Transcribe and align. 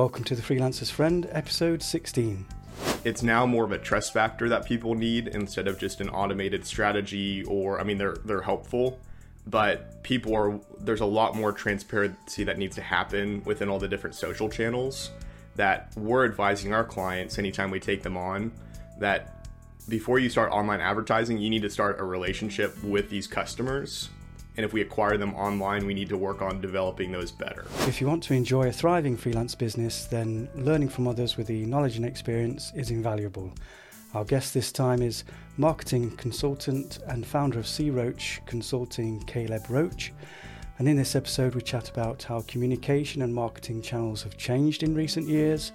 Welcome 0.00 0.24
to 0.24 0.34
the 0.34 0.40
Freelancer's 0.40 0.88
Friend, 0.88 1.28
episode 1.30 1.82
16. 1.82 2.46
It's 3.04 3.22
now 3.22 3.44
more 3.44 3.66
of 3.66 3.72
a 3.72 3.76
trust 3.76 4.14
factor 4.14 4.48
that 4.48 4.64
people 4.64 4.94
need 4.94 5.28
instead 5.28 5.68
of 5.68 5.78
just 5.78 6.00
an 6.00 6.08
automated 6.08 6.64
strategy 6.64 7.44
or 7.44 7.78
I 7.78 7.84
mean 7.84 7.98
they're 7.98 8.16
they're 8.24 8.40
helpful, 8.40 8.98
but 9.46 10.02
people 10.02 10.34
are 10.34 10.58
there's 10.78 11.02
a 11.02 11.04
lot 11.04 11.36
more 11.36 11.52
transparency 11.52 12.44
that 12.44 12.56
needs 12.56 12.76
to 12.76 12.80
happen 12.80 13.42
within 13.44 13.68
all 13.68 13.78
the 13.78 13.88
different 13.88 14.16
social 14.16 14.48
channels 14.48 15.10
that 15.56 15.92
we're 15.98 16.24
advising 16.24 16.72
our 16.72 16.82
clients 16.82 17.38
anytime 17.38 17.70
we 17.70 17.78
take 17.78 18.02
them 18.02 18.16
on 18.16 18.52
that 19.00 19.46
before 19.86 20.18
you 20.18 20.30
start 20.30 20.50
online 20.50 20.80
advertising, 20.80 21.36
you 21.36 21.50
need 21.50 21.60
to 21.60 21.70
start 21.70 22.00
a 22.00 22.04
relationship 22.04 22.82
with 22.82 23.10
these 23.10 23.26
customers. 23.26 24.08
And 24.56 24.64
if 24.64 24.72
we 24.72 24.80
acquire 24.80 25.16
them 25.16 25.34
online, 25.34 25.86
we 25.86 25.94
need 25.94 26.08
to 26.08 26.16
work 26.16 26.42
on 26.42 26.60
developing 26.60 27.12
those 27.12 27.30
better. 27.30 27.64
If 27.86 28.00
you 28.00 28.06
want 28.06 28.22
to 28.24 28.34
enjoy 28.34 28.68
a 28.68 28.72
thriving 28.72 29.16
freelance 29.16 29.54
business, 29.54 30.04
then 30.06 30.48
learning 30.54 30.88
from 30.88 31.06
others 31.06 31.36
with 31.36 31.46
the 31.46 31.64
knowledge 31.66 31.96
and 31.96 32.04
experience 32.04 32.72
is 32.74 32.90
invaluable. 32.90 33.52
Our 34.12 34.24
guest 34.24 34.54
this 34.54 34.72
time 34.72 35.02
is 35.02 35.24
marketing 35.56 36.16
consultant 36.16 36.98
and 37.06 37.24
founder 37.24 37.60
of 37.60 37.66
CRoche 37.66 38.40
Consulting, 38.46 39.20
Caleb 39.24 39.66
Roche. 39.68 40.10
And 40.78 40.88
in 40.88 40.96
this 40.96 41.14
episode, 41.14 41.54
we 41.54 41.60
chat 41.60 41.90
about 41.90 42.22
how 42.22 42.40
communication 42.48 43.22
and 43.22 43.34
marketing 43.34 43.82
channels 43.82 44.22
have 44.24 44.36
changed 44.36 44.82
in 44.82 44.94
recent 44.94 45.28
years 45.28 45.72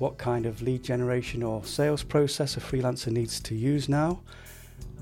what 0.00 0.16
kind 0.16 0.46
of 0.46 0.62
lead 0.62 0.82
generation 0.82 1.42
or 1.42 1.62
sales 1.62 2.02
process 2.02 2.56
a 2.56 2.60
freelancer 2.60 3.12
needs 3.12 3.38
to 3.38 3.54
use 3.54 3.86
now, 3.86 4.18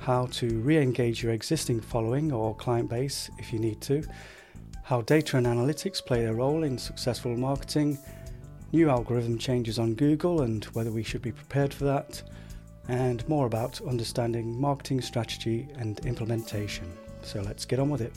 how 0.01 0.27
to 0.27 0.61
re 0.61 0.79
engage 0.79 1.23
your 1.23 1.33
existing 1.33 1.81
following 1.81 2.33
or 2.33 2.55
client 2.55 2.89
base 2.89 3.31
if 3.39 3.53
you 3.53 3.59
need 3.59 3.81
to, 3.83 4.03
how 4.83 5.03
data 5.03 5.37
and 5.37 5.47
analytics 5.47 6.05
play 6.05 6.25
a 6.25 6.33
role 6.33 6.63
in 6.63 6.79
successful 6.79 7.37
marketing, 7.37 7.99
new 8.73 8.89
algorithm 8.89 9.39
changes 9.39 9.79
on 9.79 9.95
Google 9.95 10.43
and 10.43 10.65
whether 10.67 10.91
we 10.91 11.03
should 11.03 11.23
be 11.23 11.33
prepared 11.33 11.75
for 11.75 11.85
that, 11.85 12.23
and 12.89 13.29
more 13.29 13.47
about 13.47 13.81
understanding 13.83 14.59
marketing 14.59 15.01
strategy 15.01 15.69
and 15.77 16.01
implementation. 16.07 16.91
So 17.23 17.41
let's 17.43 17.65
get 17.65 17.79
on 17.79 17.91
with 17.91 18.01
it. 18.01 18.13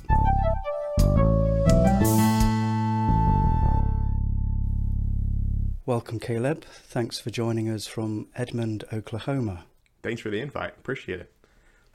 Welcome, 5.85 6.19
Caleb. 6.19 6.63
Thanks 6.63 7.19
for 7.19 7.31
joining 7.31 7.67
us 7.67 7.87
from 7.87 8.27
Edmond, 8.35 8.85
Oklahoma. 8.93 9.65
Thanks 10.03 10.21
for 10.21 10.29
the 10.29 10.39
invite. 10.39 10.73
Appreciate 10.77 11.19
it. 11.19 11.30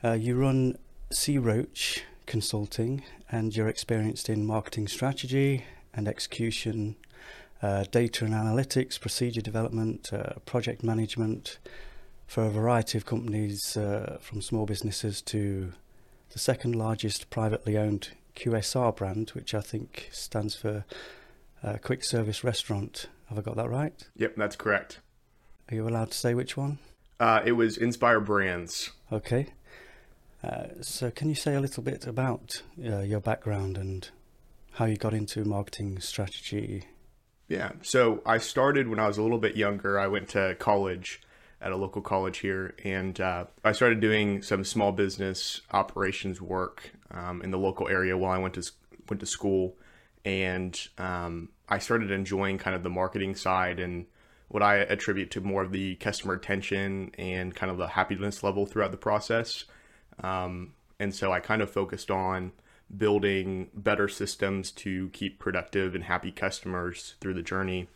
Uh, 0.03 0.13
you 0.13 0.35
run 0.35 0.77
CRoche 1.11 2.01
Consulting, 2.25 3.03
and 3.31 3.55
you're 3.55 3.67
experienced 3.67 4.29
in 4.29 4.45
marketing 4.45 4.87
strategy 4.87 5.65
and 5.93 6.07
execution, 6.07 6.95
uh, 7.61 7.85
data 7.91 8.25
and 8.25 8.33
analytics, 8.33 8.99
procedure 8.99 9.41
development, 9.41 10.11
uh, 10.13 10.33
project 10.45 10.83
management 10.83 11.57
for 12.27 12.43
a 12.43 12.49
variety 12.49 12.97
of 12.97 13.05
companies, 13.05 13.77
uh, 13.77 14.17
from 14.21 14.41
small 14.41 14.65
businesses 14.65 15.21
to 15.21 15.71
the 16.31 16.39
second 16.39 16.75
largest 16.75 17.29
privately 17.29 17.77
owned 17.77 18.09
QSR 18.35 18.95
brand, 18.95 19.29
which 19.29 19.55
I 19.55 19.61
think 19.61 20.09
stands 20.11 20.55
for 20.55 20.85
uh, 21.63 21.77
Quick 21.81 22.03
Service 22.03 22.43
Restaurant 22.43 23.07
have 23.29 23.37
I 23.37 23.41
got 23.41 23.55
that 23.57 23.69
right? 23.69 24.07
Yep, 24.15 24.35
that's 24.37 24.55
correct. 24.55 24.99
Are 25.69 25.75
you 25.75 25.87
allowed 25.87 26.11
to 26.11 26.17
say 26.17 26.33
which 26.33 26.55
one? 26.55 26.79
Uh, 27.19 27.41
it 27.45 27.53
was 27.53 27.77
Inspire 27.77 28.19
Brands. 28.19 28.91
Okay. 29.11 29.47
Uh, 30.47 30.67
so, 30.81 31.11
can 31.11 31.27
you 31.27 31.35
say 31.35 31.55
a 31.55 31.59
little 31.59 31.83
bit 31.83 32.07
about 32.07 32.61
uh, 32.85 32.99
your 32.99 33.19
background 33.19 33.77
and 33.77 34.09
how 34.73 34.85
you 34.85 34.95
got 34.95 35.13
into 35.13 35.43
marketing 35.43 35.99
strategy? 35.99 36.85
Yeah. 37.49 37.71
So, 37.81 38.21
I 38.25 38.37
started 38.37 38.87
when 38.87 38.99
I 38.99 39.07
was 39.07 39.17
a 39.17 39.23
little 39.23 39.39
bit 39.39 39.57
younger. 39.57 39.99
I 39.99 40.07
went 40.07 40.29
to 40.29 40.55
college 40.57 41.21
at 41.59 41.71
a 41.73 41.75
local 41.75 42.01
college 42.01 42.37
here, 42.37 42.75
and 42.85 43.19
uh, 43.19 43.45
I 43.65 43.73
started 43.73 43.99
doing 43.99 44.41
some 44.41 44.63
small 44.63 44.93
business 44.93 45.61
operations 45.71 46.39
work 46.39 46.91
um, 47.11 47.41
in 47.41 47.51
the 47.51 47.57
local 47.57 47.89
area 47.89 48.17
while 48.17 48.31
I 48.31 48.37
went 48.37 48.53
to 48.53 48.63
went 49.09 49.19
to 49.19 49.25
school, 49.25 49.75
and 50.23 50.79
um, 50.97 51.49
I 51.67 51.79
started 51.79 52.09
enjoying 52.09 52.57
kind 52.57 52.75
of 52.75 52.83
the 52.83 52.89
marketing 52.89 53.35
side 53.35 53.79
and 53.79 54.05
what 54.47 54.63
I 54.63 54.77
attribute 54.77 55.31
to 55.31 55.41
more 55.41 55.61
of 55.61 55.73
the 55.73 55.95
customer 55.95 56.35
attention 56.35 57.11
and 57.17 57.53
kind 57.53 57.69
of 57.69 57.77
the 57.77 57.87
happiness 57.87 58.43
level 58.43 58.65
throughout 58.65 58.91
the 58.91 58.97
process. 58.97 59.65
Um, 60.23 60.73
and 60.99 61.13
so 61.13 61.31
I 61.31 61.39
kind 61.39 61.61
of 61.61 61.69
focused 61.69 62.09
on 62.09 62.51
building 62.95 63.69
better 63.73 64.07
systems 64.07 64.71
to 64.71 65.09
keep 65.09 65.39
productive 65.39 65.93
and 65.93 66.05
happy 66.05 66.31
customers 66.31 67.15
through 67.19 67.33
the 67.33 67.41
journey. 67.41 67.87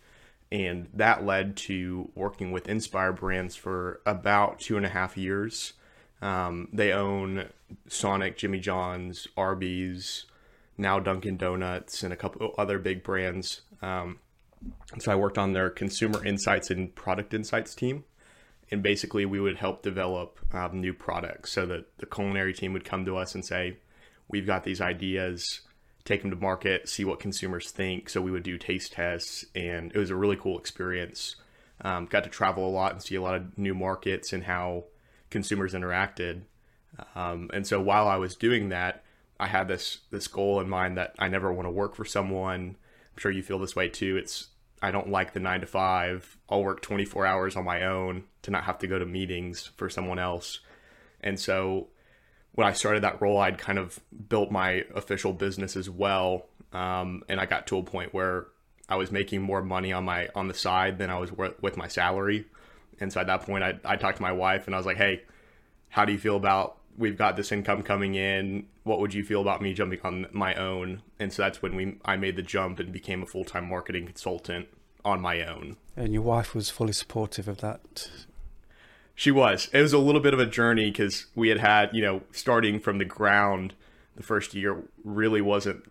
And 0.51 0.89
that 0.93 1.25
led 1.25 1.55
to 1.57 2.09
working 2.13 2.51
with 2.51 2.67
Inspire 2.67 3.13
Brands 3.13 3.55
for 3.55 4.01
about 4.05 4.59
two 4.59 4.75
and 4.75 4.85
a 4.85 4.89
half 4.89 5.15
years. 5.17 5.73
Um, 6.21 6.67
they 6.73 6.91
own 6.91 7.47
Sonic, 7.87 8.37
Jimmy 8.37 8.59
John's, 8.59 9.27
Arby's, 9.37 10.25
now 10.77 10.99
Dunkin' 10.99 11.37
Donuts, 11.37 12.03
and 12.03 12.11
a 12.11 12.17
couple 12.17 12.53
other 12.57 12.79
big 12.79 13.01
brands. 13.01 13.61
Um, 13.81 14.19
so 14.99 15.11
I 15.11 15.15
worked 15.15 15.37
on 15.37 15.53
their 15.53 15.69
consumer 15.69 16.23
insights 16.25 16.69
and 16.69 16.93
product 16.93 17.33
insights 17.33 17.73
team. 17.73 18.03
And 18.71 18.81
basically, 18.81 19.25
we 19.25 19.39
would 19.39 19.57
help 19.57 19.81
develop 19.81 20.39
um, 20.53 20.79
new 20.79 20.93
products 20.93 21.51
so 21.51 21.65
that 21.65 21.97
the 21.97 22.05
culinary 22.05 22.53
team 22.53 22.73
would 22.73 22.85
come 22.85 23.05
to 23.05 23.17
us 23.17 23.35
and 23.35 23.43
say, 23.43 23.77
We've 24.29 24.47
got 24.47 24.63
these 24.63 24.79
ideas, 24.79 25.61
take 26.05 26.21
them 26.21 26.31
to 26.31 26.37
market, 26.37 26.87
see 26.87 27.03
what 27.03 27.19
consumers 27.19 27.69
think. 27.69 28.09
So 28.09 28.21
we 28.21 28.31
would 28.31 28.43
do 28.43 28.57
taste 28.57 28.93
tests, 28.93 29.43
and 29.53 29.91
it 29.93 29.97
was 29.97 30.09
a 30.09 30.15
really 30.15 30.37
cool 30.37 30.57
experience. 30.57 31.35
Um, 31.81 32.05
got 32.05 32.23
to 32.23 32.29
travel 32.29 32.65
a 32.65 32.71
lot 32.71 32.93
and 32.93 33.01
see 33.01 33.15
a 33.15 33.21
lot 33.21 33.35
of 33.35 33.57
new 33.57 33.73
markets 33.73 34.31
and 34.31 34.43
how 34.43 34.85
consumers 35.29 35.73
interacted. 35.73 36.43
Um, 37.15 37.49
and 37.53 37.67
so 37.67 37.81
while 37.81 38.07
I 38.07 38.15
was 38.15 38.35
doing 38.35 38.69
that, 38.69 39.03
I 39.37 39.47
had 39.47 39.67
this 39.67 39.99
this 40.11 40.27
goal 40.27 40.61
in 40.61 40.69
mind 40.69 40.97
that 40.97 41.15
I 41.19 41.27
never 41.27 41.51
want 41.51 41.65
to 41.65 41.71
work 41.71 41.95
for 41.95 42.05
someone 42.05 42.77
I'm 43.13 43.19
sure 43.19 43.31
you 43.31 43.43
feel 43.43 43.59
this 43.59 43.75
way 43.75 43.89
too. 43.89 44.17
It's 44.17 44.47
I 44.81 44.91
don't 44.91 45.09
like 45.09 45.33
the 45.33 45.39
nine 45.39 45.61
to 45.61 45.67
five. 45.67 46.37
I'll 46.49 46.63
work 46.63 46.81
24 46.81 47.25
hours 47.25 47.55
on 47.55 47.65
my 47.65 47.83
own 47.83 48.23
to 48.43 48.51
not 48.51 48.63
have 48.63 48.79
to 48.79 48.87
go 48.87 48.97
to 48.97 49.05
meetings 49.05 49.71
for 49.77 49.89
someone 49.89 50.19
else. 50.19 50.59
And 51.21 51.39
so 51.39 51.87
when 52.53 52.67
I 52.67 52.73
started 52.73 53.03
that 53.03 53.21
role, 53.21 53.37
I'd 53.37 53.57
kind 53.57 53.77
of 53.77 53.99
built 54.27 54.51
my 54.51 54.85
official 54.95 55.33
business 55.33 55.75
as 55.75 55.89
well. 55.89 56.47
Um, 56.73 57.23
and 57.29 57.39
I 57.39 57.45
got 57.45 57.67
to 57.67 57.77
a 57.77 57.83
point 57.83 58.13
where 58.13 58.47
I 58.89 58.95
was 58.95 59.11
making 59.11 59.41
more 59.41 59.61
money 59.61 59.93
on 59.93 60.03
my 60.03 60.29
on 60.35 60.47
the 60.47 60.53
side 60.53 60.97
than 60.97 61.09
I 61.09 61.17
was 61.17 61.31
with 61.31 61.77
my 61.77 61.87
salary. 61.87 62.45
And 62.99 63.11
so 63.11 63.21
at 63.21 63.27
that 63.27 63.43
point, 63.43 63.63
I, 63.63 63.79
I 63.85 63.95
talked 63.95 64.17
to 64.17 64.21
my 64.21 64.31
wife 64.31 64.65
and 64.65 64.75
I 64.75 64.77
was 64.77 64.85
like, 64.85 64.97
"Hey, 64.97 65.21
how 65.89 66.05
do 66.05 66.11
you 66.11 66.19
feel 66.19 66.35
about 66.35 66.77
we've 66.97 67.18
got 67.18 67.35
this 67.35 67.52
income 67.52 67.84
coming 67.84 68.16
in. 68.16 68.68
What 68.84 69.00
would 69.00 69.13
you 69.13 69.24
feel 69.24 69.41
about 69.41 69.62
me 69.62 69.74
jumping 69.74 70.00
on 70.03 70.28
my 70.31 70.56
own? 70.56 71.02
And 71.19 71.31
so 71.31 71.44
that's 71.44 71.62
when 71.62 71.75
we 71.75 71.97
I 72.06 72.18
made 72.18 72.35
the 72.35 72.41
jump 72.41 72.79
and 72.79 72.91
became 72.91 73.24
a 73.24 73.25
full 73.25 73.46
time 73.46 73.69
marketing 73.69 74.06
consultant 74.06 74.68
on 75.03 75.22
my 75.22 75.46
own. 75.46 75.78
And 75.96 76.13
your 76.13 76.22
wife 76.22 76.53
was 76.53 76.69
fully 76.69 76.94
supportive 76.94 77.47
of 77.47 77.59
that. 77.59 78.09
She 79.16 79.31
was. 79.31 79.69
It 79.74 79.81
was 79.81 79.94
a 79.94 80.00
little 80.00 80.22
bit 80.22 80.34
of 80.34 80.40
a 80.40 80.46
journey 80.46 80.90
because 80.90 81.28
we 81.35 81.50
had 81.50 81.59
had 81.59 81.90
you 81.94 82.02
know 82.02 82.22
starting 82.31 82.79
from 82.79 82.97
the 82.97 83.06
ground. 83.06 83.73
The 84.16 84.23
first 84.23 84.53
year 84.53 84.84
really 85.03 85.41
wasn't 85.41 85.84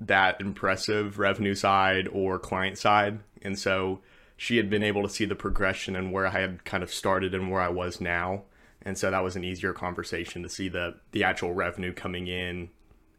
that 0.00 0.40
impressive 0.40 1.18
revenue 1.18 1.54
side 1.54 2.08
or 2.12 2.38
client 2.38 2.78
side, 2.78 3.20
and 3.42 3.58
so 3.58 4.00
she 4.36 4.58
had 4.58 4.68
been 4.68 4.82
able 4.82 5.02
to 5.02 5.08
see 5.08 5.24
the 5.24 5.34
progression 5.34 5.96
and 5.96 6.12
where 6.12 6.26
I 6.26 6.40
had 6.40 6.64
kind 6.64 6.82
of 6.82 6.92
started 6.92 7.34
and 7.34 7.50
where 7.50 7.62
I 7.62 7.70
was 7.70 8.00
now 8.00 8.42
and 8.86 8.96
so 8.96 9.10
that 9.10 9.22
was 9.22 9.36
an 9.36 9.44
easier 9.44 9.74
conversation 9.74 10.42
to 10.42 10.48
see 10.48 10.68
the 10.68 10.94
the 11.10 11.24
actual 11.24 11.52
revenue 11.52 11.92
coming 11.92 12.26
in 12.26 12.70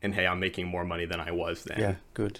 and 0.01 0.15
hey 0.15 0.25
i'm 0.25 0.39
making 0.39 0.65
more 0.65 0.83
money 0.83 1.05
than 1.05 1.19
i 1.19 1.29
was 1.29 1.63
then 1.65 1.79
yeah 1.79 1.95
good 2.15 2.39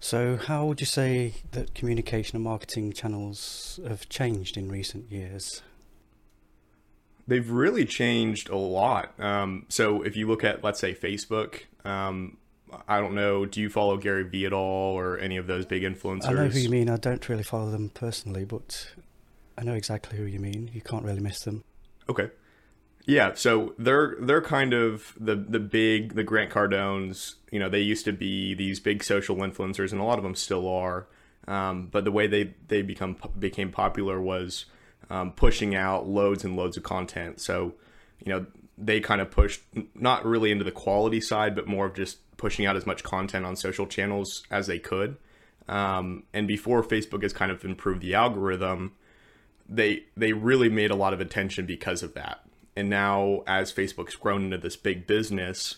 so 0.00 0.36
how 0.36 0.64
would 0.64 0.80
you 0.80 0.86
say 0.86 1.34
that 1.52 1.74
communication 1.74 2.36
and 2.36 2.44
marketing 2.44 2.92
channels 2.92 3.80
have 3.86 4.08
changed 4.08 4.56
in 4.56 4.70
recent 4.70 5.10
years 5.10 5.62
they've 7.26 7.50
really 7.50 7.84
changed 7.84 8.48
a 8.48 8.56
lot 8.56 9.18
um, 9.20 9.66
so 9.68 10.02
if 10.02 10.16
you 10.16 10.26
look 10.26 10.44
at 10.44 10.64
let's 10.64 10.80
say 10.80 10.94
facebook 10.94 11.62
um, 11.84 12.38
I 12.88 12.98
don't 12.98 13.14
know. 13.14 13.46
Do 13.46 13.60
you 13.60 13.70
follow 13.70 13.96
Gary 13.96 14.24
Vee 14.24 14.46
at 14.46 14.52
all, 14.52 14.98
or 14.98 15.18
any 15.18 15.36
of 15.36 15.46
those 15.46 15.64
big 15.64 15.82
influencers? 15.82 16.26
I 16.26 16.32
know 16.32 16.48
who 16.48 16.58
you 16.58 16.70
mean. 16.70 16.90
I 16.90 16.96
don't 16.96 17.28
really 17.28 17.42
follow 17.42 17.70
them 17.70 17.90
personally, 17.90 18.44
but 18.44 18.90
I 19.56 19.64
know 19.64 19.74
exactly 19.74 20.18
who 20.18 20.24
you 20.24 20.40
mean. 20.40 20.70
You 20.72 20.80
can't 20.80 21.04
really 21.04 21.20
miss 21.20 21.40
them. 21.40 21.64
Okay. 22.08 22.30
Yeah, 23.06 23.34
so 23.34 23.74
they're 23.78 24.16
they're 24.18 24.40
kind 24.40 24.72
of 24.72 25.14
the 25.20 25.36
the 25.36 25.60
big 25.60 26.14
the 26.14 26.24
Grant 26.24 26.50
Cardones. 26.50 27.34
You 27.50 27.58
know, 27.58 27.68
they 27.68 27.80
used 27.80 28.06
to 28.06 28.12
be 28.12 28.54
these 28.54 28.80
big 28.80 29.04
social 29.04 29.36
influencers, 29.36 29.92
and 29.92 30.00
a 30.00 30.04
lot 30.04 30.18
of 30.18 30.24
them 30.24 30.34
still 30.34 30.66
are. 30.66 31.06
Um, 31.46 31.88
but 31.92 32.04
the 32.04 32.12
way 32.12 32.26
they 32.26 32.54
they 32.68 32.80
become 32.80 33.16
became 33.38 33.70
popular 33.70 34.20
was 34.20 34.64
um, 35.10 35.32
pushing 35.32 35.74
out 35.74 36.08
loads 36.08 36.44
and 36.44 36.56
loads 36.56 36.76
of 36.76 36.82
content. 36.82 37.40
So, 37.40 37.74
you 38.24 38.32
know, 38.32 38.46
they 38.78 39.00
kind 39.00 39.20
of 39.20 39.30
pushed 39.30 39.60
not 39.94 40.24
really 40.24 40.50
into 40.50 40.64
the 40.64 40.72
quality 40.72 41.20
side, 41.20 41.54
but 41.54 41.66
more 41.66 41.86
of 41.86 41.94
just 41.94 42.18
pushing 42.38 42.66
out 42.66 42.76
as 42.76 42.86
much 42.86 43.02
content 43.02 43.44
on 43.44 43.56
social 43.56 43.86
channels 43.86 44.44
as 44.50 44.66
they 44.66 44.78
could. 44.78 45.16
Um, 45.68 46.24
and 46.32 46.48
before 46.48 46.82
Facebook 46.82 47.22
has 47.22 47.32
kind 47.32 47.50
of 47.50 47.64
improved 47.64 48.00
the 48.00 48.14
algorithm, 48.14 48.92
they 49.68 50.04
they 50.16 50.32
really 50.32 50.68
made 50.68 50.90
a 50.90 50.96
lot 50.96 51.12
of 51.12 51.20
attention 51.20 51.66
because 51.66 52.02
of 52.02 52.14
that. 52.14 52.40
And 52.76 52.90
now, 52.90 53.42
as 53.46 53.72
Facebook's 53.72 54.16
grown 54.16 54.44
into 54.44 54.58
this 54.58 54.76
big 54.76 55.06
business, 55.06 55.76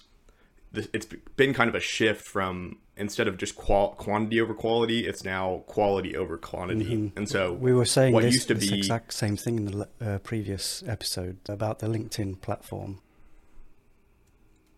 it's 0.72 1.06
been 1.36 1.52
kind 1.54 1.68
of 1.68 1.74
a 1.74 1.80
shift 1.80 2.22
from 2.22 2.78
instead 2.96 3.28
of 3.28 3.36
just 3.36 3.54
qual- 3.56 3.94
quantity 3.94 4.40
over 4.40 4.54
quality, 4.54 5.06
it's 5.06 5.22
now 5.22 5.62
quality 5.66 6.16
over 6.16 6.38
quantity. 6.38 6.84
Mm-hmm. 6.84 7.18
And 7.18 7.28
so 7.28 7.52
we 7.52 7.74
were 7.74 7.84
saying 7.84 8.14
what 8.14 8.22
this, 8.22 8.34
used 8.34 8.48
to 8.48 8.54
this 8.54 8.70
be 8.70 8.78
exact 8.78 9.12
same 9.12 9.36
thing 9.36 9.58
in 9.58 9.64
the 9.66 9.88
uh, 10.00 10.18
previous 10.18 10.82
episode 10.86 11.38
about 11.48 11.80
the 11.80 11.86
LinkedIn 11.86 12.40
platform. 12.40 13.00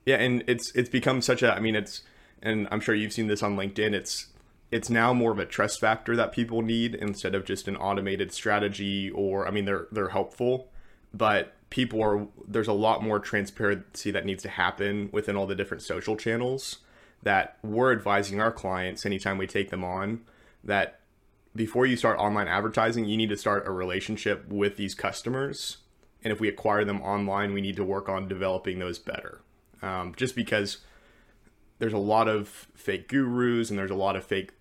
Yeah, 0.04 0.16
and 0.16 0.42
it's 0.46 0.72
it's 0.74 0.88
become 0.88 1.22
such 1.22 1.42
a. 1.42 1.54
I 1.54 1.60
mean, 1.60 1.76
it's 1.76 2.02
and 2.42 2.66
I'm 2.70 2.80
sure 2.80 2.94
you've 2.94 3.12
seen 3.12 3.26
this 3.26 3.42
on 3.42 3.56
LinkedIn. 3.56 3.92
It's 3.92 4.28
it's 4.70 4.90
now 4.90 5.14
more 5.14 5.32
of 5.32 5.38
a 5.38 5.46
trust 5.46 5.80
factor 5.80 6.14
that 6.16 6.32
people 6.32 6.62
need 6.62 6.94
instead 6.94 7.34
of 7.34 7.44
just 7.44 7.68
an 7.68 7.76
automated 7.76 8.32
strategy. 8.32 9.10
Or 9.10 9.46
I 9.46 9.50
mean, 9.50 9.64
they're 9.64 9.86
they're 9.90 10.10
helpful, 10.10 10.68
but 11.12 11.54
people 11.70 12.02
are 12.02 12.26
there's 12.46 12.68
a 12.68 12.72
lot 12.72 13.02
more 13.02 13.18
transparency 13.18 14.10
that 14.10 14.24
needs 14.24 14.42
to 14.42 14.48
happen 14.48 15.10
within 15.12 15.36
all 15.36 15.46
the 15.46 15.54
different 15.54 15.82
social 15.82 16.16
channels 16.16 16.78
that 17.22 17.58
we're 17.62 17.92
advising 17.92 18.40
our 18.40 18.52
clients 18.52 19.04
anytime 19.04 19.38
we 19.38 19.46
take 19.46 19.70
them 19.70 19.84
on 19.84 20.20
that 20.64 21.00
before 21.54 21.84
you 21.84 21.96
start 21.96 22.18
online 22.18 22.48
advertising 22.48 23.04
you 23.04 23.16
need 23.16 23.28
to 23.28 23.36
start 23.36 23.66
a 23.66 23.70
relationship 23.70 24.48
with 24.48 24.76
these 24.76 24.94
customers 24.94 25.78
and 26.22 26.32
if 26.32 26.40
we 26.40 26.48
acquire 26.48 26.84
them 26.84 27.02
online 27.02 27.52
we 27.52 27.60
need 27.60 27.76
to 27.76 27.84
work 27.84 28.08
on 28.08 28.28
developing 28.28 28.78
those 28.78 28.98
better 28.98 29.40
um, 29.82 30.14
just 30.16 30.34
because 30.34 30.78
there's 31.78 31.92
a 31.92 31.98
lot 31.98 32.28
of 32.28 32.48
fake 32.74 33.08
gurus 33.08 33.70
and 33.70 33.78
there's 33.78 33.90
a 33.90 33.96
lot 33.96 34.16
of 34.16 34.24
fake 34.24 34.52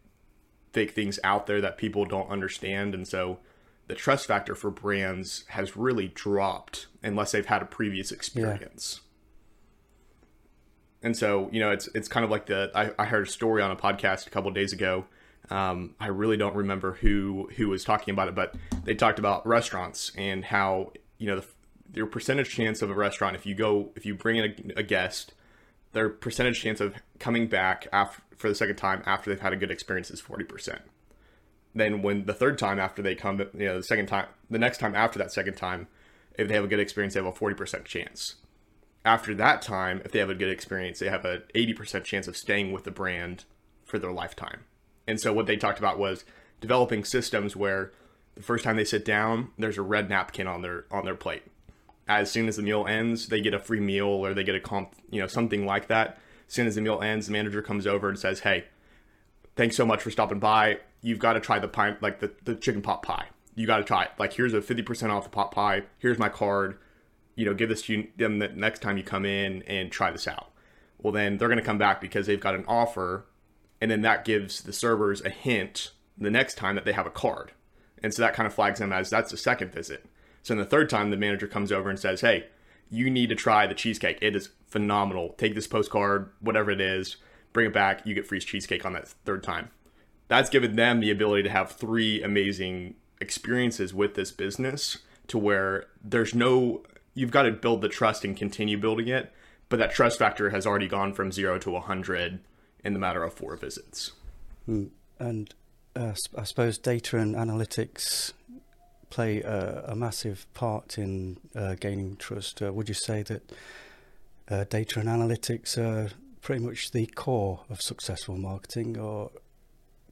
fake 0.78 0.92
things 0.92 1.20
out 1.24 1.48
there 1.48 1.60
that 1.60 1.76
people 1.76 2.06
don't 2.06 2.30
understand 2.30 2.94
and 2.94 3.08
so 3.08 3.40
the 3.88 3.96
trust 3.96 4.28
factor 4.28 4.54
for 4.54 4.70
brands 4.70 5.46
has 5.48 5.76
really 5.76 6.10
dropped 6.10 6.88
unless 7.02 7.32
they've 7.32 7.46
had 7.46 7.62
a 7.62 7.66
previous 7.66 8.12
experience. 8.12 9.00
Yeah. 9.02 9.04
And 11.08 11.18
so, 11.18 11.50
you 11.52 11.60
know, 11.60 11.72
it's 11.72 11.88
it's 11.96 12.08
kind 12.08 12.24
of 12.24 12.30
like 12.30 12.48
the 12.48 12.70
I, 12.76 12.92
I 13.02 13.06
heard 13.06 13.28
a 13.28 13.30
story 13.30 13.62
on 13.62 13.72
a 13.72 13.76
podcast 13.76 14.28
a 14.28 14.30
couple 14.30 14.52
days 14.52 14.74
ago. 14.74 15.06
Um, 15.50 15.96
I 16.00 16.08
really 16.08 16.36
don't 16.36 16.56
remember 16.56 16.94
who 16.94 17.50
who 17.56 17.70
was 17.70 17.84
talking 17.84 18.12
about 18.12 18.28
it, 18.28 18.36
but 18.36 18.56
they 18.84 18.94
talked 18.94 19.20
about 19.20 19.48
restaurants 19.48 20.12
and 20.18 20.44
how 20.44 20.92
you 21.18 21.28
know 21.28 21.40
the, 21.40 21.48
your 21.94 22.08
percentage 22.08 22.50
chance 22.50 22.82
of 22.82 22.90
a 22.90 22.94
restaurant 22.94 23.36
if 23.36 23.46
you 23.46 23.56
go 23.56 23.92
if 23.96 24.06
you 24.06 24.16
bring 24.16 24.38
in 24.38 24.74
a, 24.76 24.80
a 24.80 24.84
guest, 24.84 25.34
their 25.94 26.10
percentage 26.10 26.62
chance 26.62 26.82
of 26.82 26.96
coming 27.20 27.48
back 27.48 27.88
after 27.94 28.22
for 28.38 28.50
the 28.50 28.56
second 28.56 28.76
time 28.76 29.04
after 29.06 29.30
they've 29.30 29.42
had 29.42 29.54
a 29.54 29.58
good 29.58 29.72
experience 29.72 30.10
is 30.12 30.22
forty 30.22 30.44
percent 30.44 30.82
then 31.78 32.02
when 32.02 32.26
the 32.26 32.34
third 32.34 32.58
time 32.58 32.80
after 32.80 33.02
they 33.02 33.16
come, 33.16 33.40
you 33.40 33.66
know, 33.66 33.78
the 33.78 33.84
second 33.84 34.08
time, 34.08 34.28
the 34.50 34.60
next 34.60 34.80
time 34.80 34.96
after 34.96 35.20
that 35.20 35.32
second 35.32 35.56
time, 35.56 35.88
if 36.38 36.48
they 36.48 36.54
have 36.54 36.64
a 36.64 36.68
good 36.68 36.80
experience, 36.80 37.14
they 37.14 37.24
have 37.24 37.28
a 37.28 37.38
40% 37.38 37.86
chance. 37.86 38.36
After 39.06 39.34
that 39.36 39.62
time, 39.62 40.02
if 40.04 40.12
they 40.12 40.20
have 40.20 40.30
a 40.30 40.36
good 40.36 40.50
experience, 40.50 41.00
they 41.00 41.10
have 41.10 41.26
an 41.26 41.44
80% 41.56 42.04
chance 42.04 42.28
of 42.28 42.38
staying 42.38 42.72
with 42.72 42.84
the 42.84 42.92
brand 42.92 43.46
for 43.86 44.00
their 44.00 44.12
lifetime. 44.12 44.62
And 45.08 45.20
so 45.20 45.32
what 45.32 45.46
they 45.46 45.56
talked 45.56 45.80
about 45.80 45.98
was 45.98 46.26
developing 46.60 47.06
systems 47.06 47.56
where 47.56 47.92
the 48.36 48.44
first 48.44 48.64
time 48.64 48.76
they 48.76 48.84
sit 48.84 49.06
down, 49.06 49.52
there's 49.58 49.78
a 49.78 49.84
red 49.84 50.10
napkin 50.10 50.48
on 50.48 50.62
their 50.62 50.86
on 50.92 51.06
their 51.06 51.16
plate. 51.16 51.44
As 52.08 52.30
soon 52.30 52.48
as 52.48 52.58
the 52.58 52.64
meal 52.64 52.86
ends, 52.88 53.28
they 53.28 53.42
get 53.42 53.54
a 53.54 53.60
free 53.60 53.80
meal 53.80 54.08
or 54.08 54.34
they 54.34 54.44
get 54.44 54.56
a 54.56 54.60
comp, 54.60 54.94
you 55.10 55.22
know, 55.22 55.28
something 55.28 55.66
like 55.66 55.88
that. 55.88 56.20
As 56.48 56.54
soon 56.54 56.68
as 56.68 56.76
the 56.76 56.82
meal 56.82 57.02
ends, 57.02 57.28
the 57.28 57.34
manager 57.34 57.62
comes 57.62 57.86
over 57.86 58.10
and 58.10 58.18
says, 58.18 58.42
"Hey, 58.42 58.66
thanks 59.56 59.76
so 59.76 59.86
much 59.86 60.02
for 60.02 60.12
stopping 60.12 60.40
by 60.40 60.80
you've 61.02 61.20
got 61.20 61.34
to 61.34 61.40
try 61.40 61.60
the 61.60 61.68
pie, 61.68 61.96
like 62.02 62.20
the, 62.20 62.32
the 62.44 62.56
chicken 62.56 62.82
pot 62.82 63.04
pie. 63.04 63.28
You 63.56 63.66
got 63.66 63.78
to 63.78 63.84
try 63.84 64.04
it. 64.04 64.12
Like, 64.20 64.34
here's 64.34 64.54
a 64.54 64.62
50% 64.62 65.10
off 65.10 65.24
the 65.24 65.30
pot 65.30 65.52
pie. 65.52 65.84
Here's 65.98 66.20
my 66.20 66.30
card. 66.30 66.78
You 67.36 67.46
know, 67.46 67.54
give 67.54 67.70
this 67.70 67.82
to 67.84 68.08
them 68.18 68.40
the 68.40 68.50
next 68.50 68.82
time 68.82 68.98
you 68.98 69.04
come 69.04 69.26
in 69.26 69.64
and 69.64 69.92
try 69.92 70.12
this 70.12 70.28
out. 70.28 70.52
Well, 71.02 71.14
then 71.14 71.38
they're 71.38 71.48
going 71.48 71.60
to 71.60 71.66
come 71.66 71.78
back 71.78 72.02
because 72.02 72.28
they've 72.28 72.40
got 72.40 72.56
an 72.56 72.66
offer. 72.68 73.26
And 73.80 73.90
then 73.90 74.02
that 74.02 74.26
gives 74.26 74.62
the 74.62 74.74
servers 74.74 75.22
a 75.22 75.30
hint 75.30 75.92
the 76.18 76.32
next 76.32 76.56
time 76.56 76.76
that 76.76 76.86
they 76.86 76.94
have 76.94 77.06
a 77.06 77.12
card. 77.12 77.52
And 78.04 78.14
so 78.14 78.22
that 78.22 78.34
kind 78.34 78.48
of 78.48 78.54
flags 78.54 78.80
them 78.80 78.92
as 78.92 79.10
that's 79.10 79.32
the 79.32 79.38
second 79.38 79.72
visit. 79.72 80.06
So 80.44 80.54
in 80.54 80.60
the 80.60 80.66
third 80.66 80.90
time, 80.90 81.10
the 81.10 81.18
manager 81.18 81.48
comes 81.48 81.72
over 81.72 81.90
and 81.90 82.00
says, 82.00 82.22
Hey, 82.22 82.48
you 82.90 83.10
need 83.10 83.30
to 83.30 83.36
try 83.36 83.68
the 83.68 83.74
cheesecake. 83.76 84.20
It 84.22 84.36
is 84.36 84.50
phenomenal. 84.68 85.36
Take 85.38 85.56
this 85.56 85.68
postcard, 85.68 86.30
whatever 86.40 86.72
it 86.72 86.82
is, 86.82 87.18
bring 87.54 87.68
it 87.68 87.74
back. 87.74 88.06
You 88.06 88.14
get 88.14 88.28
free 88.28 88.40
cheesecake 88.40 88.86
on 88.86 88.94
that 88.94 89.08
third 89.08 89.44
time 89.44 89.72
that's 90.28 90.50
given 90.50 90.76
them 90.76 91.00
the 91.00 91.12
ability 91.12 91.44
to 91.44 91.50
have 91.50 91.72
three 91.72 92.22
amazing 92.22 92.96
experiences 93.20 93.94
with 93.94 94.16
this 94.16 94.32
business 94.32 95.00
to 95.28 95.38
where 95.38 95.86
there's 96.04 96.36
no 96.36 96.84
you've 97.14 97.32
got 97.32 97.44
to 97.44 97.52
build 97.52 97.82
the 97.82 97.90
trust 97.90 98.24
and 98.24 98.38
continue 98.38 98.78
building 98.78 99.08
it 99.08 99.32
but 99.70 99.80
that 99.80 99.92
trust 99.92 100.20
factor 100.20 100.52
has 100.52 100.66
already 100.66 100.88
gone 100.88 101.14
from 101.14 101.32
0 101.32 101.60
to 101.60 101.72
100 101.72 102.40
in 102.84 102.94
the 102.94 103.00
matter 103.00 103.24
of 103.24 103.34
four 103.34 103.56
visits 103.56 104.12
mm. 104.70 104.90
and 105.20 105.56
uh, 105.96 106.14
i 106.38 106.44
suppose 106.44 106.78
data 106.78 107.18
and 107.18 107.36
analytics 107.36 108.34
play 109.10 109.42
a, 109.42 109.86
a 109.88 109.96
massive 109.96 110.46
part 110.54 110.98
in 110.98 111.38
uh, 111.56 111.76
gaining 111.76 112.18
trust 112.18 112.62
uh, 112.62 112.72
would 112.74 112.88
you 112.88 112.94
say 112.94 113.24
that 113.24 113.52
uh, 114.50 114.64
data 114.70 115.00
and 115.00 115.10
analytics 115.10 115.78
are 115.78 116.12
pretty 116.42 116.64
much 116.64 116.92
the 116.92 117.06
core 117.08 117.62
of 117.70 117.82
successful 117.82 118.38
marketing 118.38 118.98
or 118.98 119.32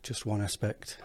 just 0.04 0.26
one 0.26 0.42
aspect. 0.42 0.98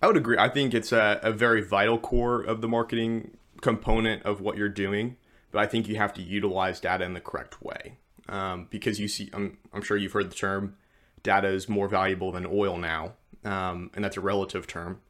I 0.00 0.06
would 0.06 0.16
agree. 0.16 0.38
I 0.38 0.48
think 0.48 0.74
it's 0.74 0.92
a, 0.92 1.18
a 1.22 1.32
very 1.32 1.62
vital 1.62 1.98
core 1.98 2.40
of 2.42 2.60
the 2.60 2.68
marketing 2.68 3.36
component 3.60 4.22
of 4.24 4.40
what 4.40 4.56
you're 4.56 4.68
doing, 4.68 5.16
but 5.50 5.58
I 5.60 5.66
think 5.66 5.88
you 5.88 5.96
have 5.96 6.14
to 6.14 6.22
utilize 6.22 6.80
data 6.80 7.04
in 7.04 7.14
the 7.14 7.20
correct 7.20 7.62
way. 7.62 7.98
Um, 8.28 8.66
because 8.70 9.00
you 9.00 9.08
see, 9.08 9.30
I'm, 9.32 9.58
I'm 9.72 9.82
sure 9.82 9.96
you've 9.96 10.12
heard 10.12 10.30
the 10.30 10.34
term 10.36 10.76
data 11.22 11.48
is 11.48 11.68
more 11.68 11.88
valuable 11.88 12.32
than 12.32 12.46
oil 12.46 12.76
now. 12.76 13.14
Um, 13.44 13.90
and 13.94 14.04
that's 14.04 14.16
a 14.16 14.20
relative 14.20 14.66
term, 14.66 15.00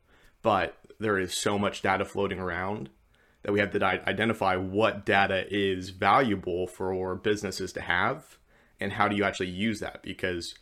but 0.43 0.77
there 0.99 1.19
is 1.19 1.35
so 1.35 1.59
much 1.59 1.83
data 1.83 2.05
floating 2.05 2.39
around 2.39 2.91
that 3.43 3.53
we 3.53 3.61
have 3.61 3.71
to 3.71 3.85
identify 3.85 4.57
what 4.57 5.07
data 5.07 5.47
is 5.49 5.91
valuable 5.91 6.67
for 6.67 7.15
businesses 7.15 7.73
to 7.73 7.81
have 7.81 8.39
and 8.81 8.93
how 8.93 9.09
do 9.09 9.17
you 9.17 9.25
actually 9.25 9.49
use 9.49 9.81
that 9.81 10.03
because 10.03 10.55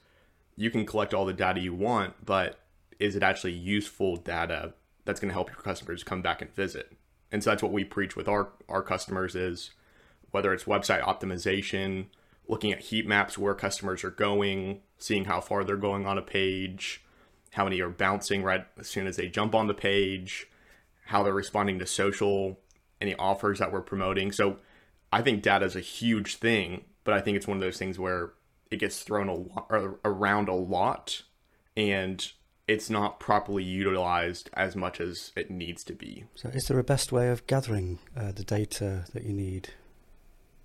you 0.56 0.70
can 0.70 0.86
collect 0.86 1.14
all 1.14 1.24
the 1.24 1.32
data 1.32 1.60
you 1.60 1.74
want, 1.74 2.24
but 2.24 2.60
is 2.98 3.16
it 3.16 3.22
actually 3.22 3.52
useful 3.52 4.16
data 4.16 4.74
that's 5.04 5.20
going 5.20 5.28
to 5.28 5.34
help 5.34 5.50
your 5.50 5.60
customers 5.60 6.04
come 6.04 6.22
back 6.22 6.40
and 6.40 6.54
visit? 6.54 6.92
And 7.32 7.42
so 7.42 7.50
that's 7.50 7.62
what 7.62 7.72
we 7.72 7.84
preach 7.84 8.16
with 8.16 8.28
our 8.28 8.50
our 8.68 8.82
customers 8.82 9.34
is 9.34 9.70
whether 10.30 10.52
it's 10.52 10.64
website 10.64 11.02
optimization, 11.02 12.06
looking 12.48 12.72
at 12.72 12.80
heat 12.80 13.06
maps 13.06 13.38
where 13.38 13.54
customers 13.54 14.04
are 14.04 14.10
going, 14.10 14.80
seeing 14.98 15.24
how 15.24 15.40
far 15.40 15.64
they're 15.64 15.76
going 15.76 16.06
on 16.06 16.18
a 16.18 16.22
page, 16.22 17.03
how 17.54 17.64
many 17.64 17.80
are 17.80 17.88
bouncing 17.88 18.42
right 18.42 18.66
as 18.78 18.88
soon 18.88 19.06
as 19.06 19.16
they 19.16 19.28
jump 19.28 19.54
on 19.54 19.68
the 19.68 19.74
page, 19.74 20.48
how 21.06 21.22
they're 21.22 21.32
responding 21.32 21.78
to 21.78 21.86
social, 21.86 22.58
any 23.00 23.14
offers 23.14 23.60
that 23.60 23.72
we're 23.72 23.80
promoting. 23.80 24.32
So 24.32 24.56
I 25.12 25.22
think 25.22 25.42
data 25.42 25.64
is 25.64 25.76
a 25.76 25.80
huge 25.80 26.36
thing, 26.36 26.84
but 27.04 27.14
I 27.14 27.20
think 27.20 27.36
it's 27.36 27.46
one 27.46 27.56
of 27.56 27.62
those 27.62 27.78
things 27.78 27.98
where 27.98 28.32
it 28.72 28.78
gets 28.78 29.02
thrown 29.02 29.28
a 29.28 29.34
lot, 29.34 29.68
around 30.04 30.48
a 30.48 30.54
lot 30.54 31.22
and 31.76 32.32
it's 32.66 32.90
not 32.90 33.20
properly 33.20 33.62
utilized 33.62 34.50
as 34.54 34.74
much 34.74 35.00
as 35.00 35.30
it 35.36 35.50
needs 35.50 35.84
to 35.84 35.92
be. 35.92 36.24
So, 36.34 36.48
is 36.48 36.64
there 36.64 36.78
a 36.78 36.84
best 36.84 37.12
way 37.12 37.28
of 37.28 37.46
gathering 37.46 37.98
uh, 38.16 38.32
the 38.32 38.42
data 38.42 39.04
that 39.12 39.24
you 39.24 39.32
need? 39.32 39.70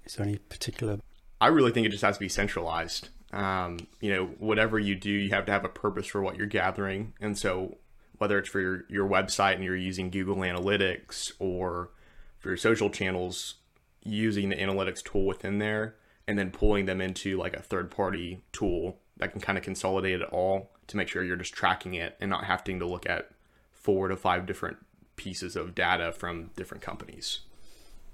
Is 0.06 0.16
there 0.16 0.26
any 0.26 0.38
particular? 0.38 1.00
I 1.42 1.48
really 1.48 1.72
think 1.72 1.86
it 1.86 1.90
just 1.90 2.04
has 2.04 2.16
to 2.16 2.20
be 2.20 2.30
centralized. 2.30 3.10
Um, 3.32 3.80
you 4.02 4.14
know, 4.14 4.26
whatever 4.40 4.80
you 4.80 4.96
do, 4.96 5.12
you 5.12 5.30
have 5.30 5.46
to 5.46 5.52
have 5.52 5.66
a 5.66 5.70
purpose 5.70 6.08
for 6.08 6.22
what 6.22 6.36
you're 6.36 6.48
gathering. 6.48 7.14
And 7.22 7.38
so, 7.38 7.78
whether 8.18 8.38
it's 8.40 8.50
for 8.50 8.60
your, 8.60 8.86
your 8.90 9.08
website 9.08 9.56
and 9.56 9.64
you're 9.64 9.76
using 9.76 10.10
Google 10.10 10.38
Analytics 10.38 11.32
or 11.40 11.92
for 12.40 12.50
your 12.50 12.58
social 12.58 12.90
channels, 12.90 13.56
using 14.04 14.50
the 14.50 14.56
analytics 14.56 15.04
tool 15.04 15.26
within 15.26 15.60
there, 15.60 15.96
and 16.28 16.38
then 16.38 16.52
pulling 16.52 16.86
them 16.86 17.02
into 17.02 17.38
like 17.38 17.56
a 17.56 17.62
third 17.62 17.92
party 17.92 18.42
tool 18.52 18.98
that 19.18 19.32
can 19.32 19.42
kind 19.42 19.58
of 19.58 19.64
consolidate 19.64 20.22
it 20.22 20.30
all 20.32 20.72
to 20.88 20.98
make 20.98 21.08
sure 21.08 21.24
you're 21.24 21.36
just 21.36 21.54
tracking 21.54 21.94
it 21.94 22.16
and 22.20 22.30
not 22.30 22.46
having 22.46 22.80
to 22.80 22.86
look 22.86 23.08
at 23.08 23.30
four 23.72 24.08
to 24.08 24.16
five 24.16 24.46
different 24.46 24.78
pieces 25.16 25.56
of 25.56 25.76
data 25.76 26.12
from 26.12 26.50
different 26.56 26.82
companies. 26.82 27.42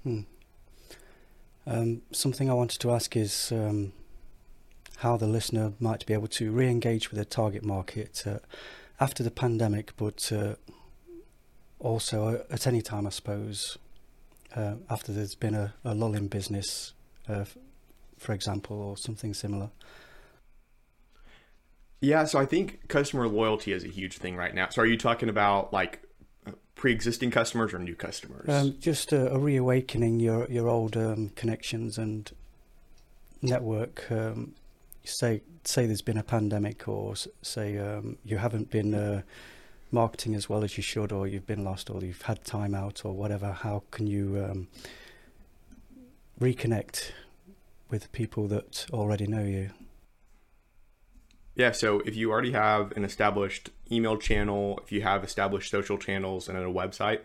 Hmm. 0.02 0.20
Um, 1.66 2.02
something 2.12 2.48
I 2.48 2.54
wanted 2.54 2.80
to 2.80 2.92
ask 2.92 3.16
is 3.16 3.50
um, 3.52 3.92
how 4.96 5.16
the 5.16 5.26
listener 5.26 5.72
might 5.78 6.06
be 6.06 6.14
able 6.14 6.28
to 6.28 6.50
re 6.50 6.68
engage 6.68 7.10
with 7.10 7.16
their 7.16 7.24
target 7.24 7.64
market 7.64 8.22
uh, 8.26 8.38
after 9.00 9.22
the 9.22 9.30
pandemic, 9.30 9.92
but 9.96 10.32
uh, 10.32 10.54
also 11.78 12.44
at 12.50 12.66
any 12.66 12.82
time, 12.82 13.06
I 13.06 13.10
suppose, 13.10 13.78
uh, 14.54 14.74
after 14.88 15.12
there's 15.12 15.34
been 15.34 15.54
a, 15.54 15.74
a 15.84 15.94
lull 15.94 16.14
in 16.14 16.28
business 16.28 16.94
uh, 17.28 17.44
for 18.18 18.32
example, 18.32 18.80
or 18.80 18.96
something 18.96 19.34
similar? 19.34 19.70
Yeah, 22.00 22.24
so 22.24 22.38
I 22.38 22.46
think 22.46 22.88
customer 22.88 23.26
loyalty 23.28 23.72
is 23.72 23.84
a 23.84 23.88
huge 23.88 24.18
thing 24.18 24.36
right 24.36 24.54
now. 24.54 24.68
So 24.70 24.82
are 24.82 24.86
you 24.86 24.96
talking 24.96 25.28
about 25.28 25.72
like 25.72 26.02
pre-existing 26.74 27.30
customers 27.30 27.72
or 27.72 27.78
new 27.78 27.94
customers? 27.94 28.48
Um, 28.48 28.76
just 28.78 29.12
a, 29.12 29.32
a, 29.32 29.38
reawakening 29.38 30.20
your 30.20 30.46
your 30.50 30.68
old 30.68 30.96
um, 30.96 31.30
connections 31.30 31.98
and 31.98 32.30
network. 33.40 34.10
Um, 34.10 34.54
say 35.06 35.42
say 35.64 35.86
there's 35.86 36.02
been 36.02 36.18
a 36.18 36.22
pandemic, 36.22 36.88
or 36.88 37.14
say 37.42 37.78
um, 37.78 38.18
you 38.24 38.38
haven't 38.38 38.70
been 38.70 38.94
uh, 38.94 39.22
marketing 39.90 40.34
as 40.34 40.48
well 40.48 40.64
as 40.64 40.76
you 40.76 40.82
should, 40.82 41.12
or 41.12 41.26
you've 41.26 41.46
been 41.46 41.64
lost, 41.64 41.90
or 41.90 42.02
you've 42.02 42.22
had 42.22 42.44
time 42.44 42.74
out, 42.74 43.04
or 43.04 43.12
whatever. 43.12 43.52
How 43.52 43.82
can 43.90 44.06
you 44.06 44.46
um, 44.48 44.68
reconnect 46.40 47.12
with 47.90 48.10
people 48.12 48.48
that 48.48 48.86
already 48.92 49.26
know 49.26 49.44
you? 49.44 49.70
Yeah, 51.54 51.72
so 51.72 52.00
if 52.00 52.14
you 52.16 52.30
already 52.30 52.52
have 52.52 52.92
an 52.92 53.04
established 53.04 53.70
email 53.90 54.18
channel, 54.18 54.78
if 54.84 54.92
you 54.92 55.00
have 55.02 55.24
established 55.24 55.70
social 55.70 55.96
channels 55.96 56.48
and 56.48 56.58
a 56.58 56.64
website, 56.64 57.20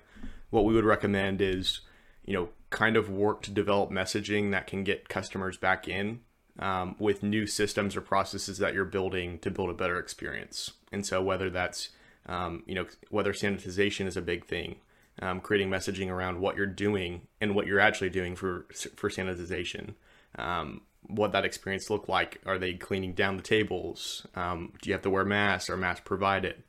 what 0.52 0.64
we 0.64 0.74
would 0.74 0.86
recommend 0.86 1.42
is, 1.42 1.82
you 2.24 2.34
know, 2.34 2.50
kind 2.70 2.96
of 2.96 3.10
work 3.10 3.42
to 3.42 3.52
develop 3.52 3.92
messaging 3.92 4.52
that 4.52 4.68
can 4.68 4.86
get 4.86 5.10
customers 5.10 5.58
back 5.58 5.88
in 5.88 6.22
um, 6.60 6.96
with 7.00 7.24
new 7.24 7.48
systems 7.48 7.96
or 7.96 8.02
processes 8.02 8.58
that 8.58 8.74
you're 8.74 8.86
building 8.86 9.40
to 9.40 9.52
build 9.52 9.70
a 9.70 9.74
better 9.74 10.00
experience. 10.00 10.72
And 10.92 11.06
so 11.06 11.22
whether 11.22 11.50
that's, 11.50 11.90
um, 12.28 12.64
you 12.66 12.76
know, 12.76 12.86
whether 13.10 13.34
sanitization 13.34 14.06
is 14.06 14.18
a 14.18 14.22
big 14.22 14.46
thing, 14.46 14.76
um, 15.22 15.40
creating 15.40 15.70
messaging 15.70 16.10
around 16.10 16.40
what 16.40 16.58
you're 16.58 16.66
doing 16.66 17.28
and 17.40 17.56
what 17.56 17.68
you're 17.68 17.80
actually 17.80 18.10
doing 18.10 18.36
for 18.36 18.66
for 18.96 19.10
sanitization. 19.10 19.96
Um, 20.38 20.82
what 21.08 21.32
that 21.32 21.46
experience 21.46 21.90
look 21.90 22.08
like. 22.08 22.40
Are 22.46 22.60
they 22.60 22.74
cleaning 22.74 23.14
down 23.14 23.36
the 23.36 23.44
tables? 23.44 24.26
Um, 24.36 24.74
do 24.82 24.90
you 24.90 24.94
have 24.94 25.02
to 25.04 25.10
wear 25.10 25.26
masks? 25.26 25.70
Are 25.70 25.78
masks 25.78 26.04
provided? 26.06 26.64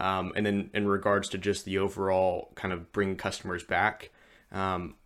Um, 0.00 0.32
and 0.34 0.44
then 0.44 0.70
in 0.74 0.88
regards 0.88 1.28
to 1.30 1.38
just 1.38 1.64
the 1.64 1.78
overall 1.78 2.50
kind 2.56 2.72
of 2.72 2.92
bring 2.92 3.16
customers 3.16 3.62
back, 3.62 4.10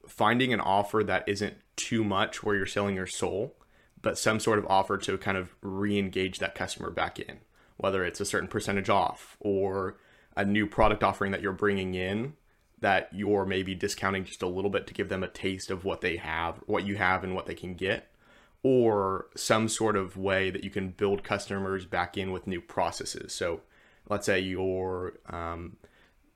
finding 0.06 0.52
an 0.52 0.60
offer 0.60 1.02
that 1.04 1.28
isn't 1.28 1.56
too 1.76 2.04
much 2.04 2.42
where 2.42 2.56
you're 2.56 2.66
selling 2.66 2.96
your 2.96 3.06
soul, 3.06 3.54
but 4.00 4.18
some 4.18 4.40
sort 4.40 4.58
of 4.58 4.66
offer 4.66 4.96
to 4.98 5.18
kind 5.18 5.36
of 5.36 5.54
re-engage 5.62 6.38
that 6.38 6.54
customer 6.54 6.90
back 6.90 7.18
in, 7.18 7.38
whether 7.76 8.04
it's 8.04 8.20
a 8.20 8.24
certain 8.24 8.48
percentage 8.48 8.88
off 8.88 9.36
or 9.40 9.96
a 10.36 10.44
new 10.44 10.66
product 10.66 11.02
offering 11.02 11.32
that 11.32 11.42
you're 11.42 11.52
bringing 11.52 11.94
in 11.94 12.34
that 12.80 13.08
you're 13.12 13.44
maybe 13.44 13.74
discounting 13.74 14.24
just 14.24 14.42
a 14.42 14.46
little 14.46 14.70
bit 14.70 14.86
to 14.86 14.94
give 14.94 15.08
them 15.08 15.22
a 15.22 15.28
taste 15.28 15.70
of 15.70 15.84
what 15.84 16.00
they 16.00 16.16
have, 16.16 16.60
what 16.66 16.86
you 16.86 16.96
have, 16.96 17.24
and 17.24 17.34
what 17.34 17.46
they 17.46 17.54
can 17.54 17.74
get 17.74 18.12
or 18.62 19.26
some 19.36 19.68
sort 19.68 19.96
of 19.96 20.16
way 20.16 20.50
that 20.50 20.64
you 20.64 20.70
can 20.70 20.90
build 20.90 21.22
customers 21.22 21.84
back 21.84 22.16
in 22.16 22.32
with 22.32 22.46
new 22.46 22.60
processes. 22.60 23.32
So 23.32 23.60
let's 24.08 24.26
say 24.26 24.40
you're, 24.40 25.14
um, 25.30 25.76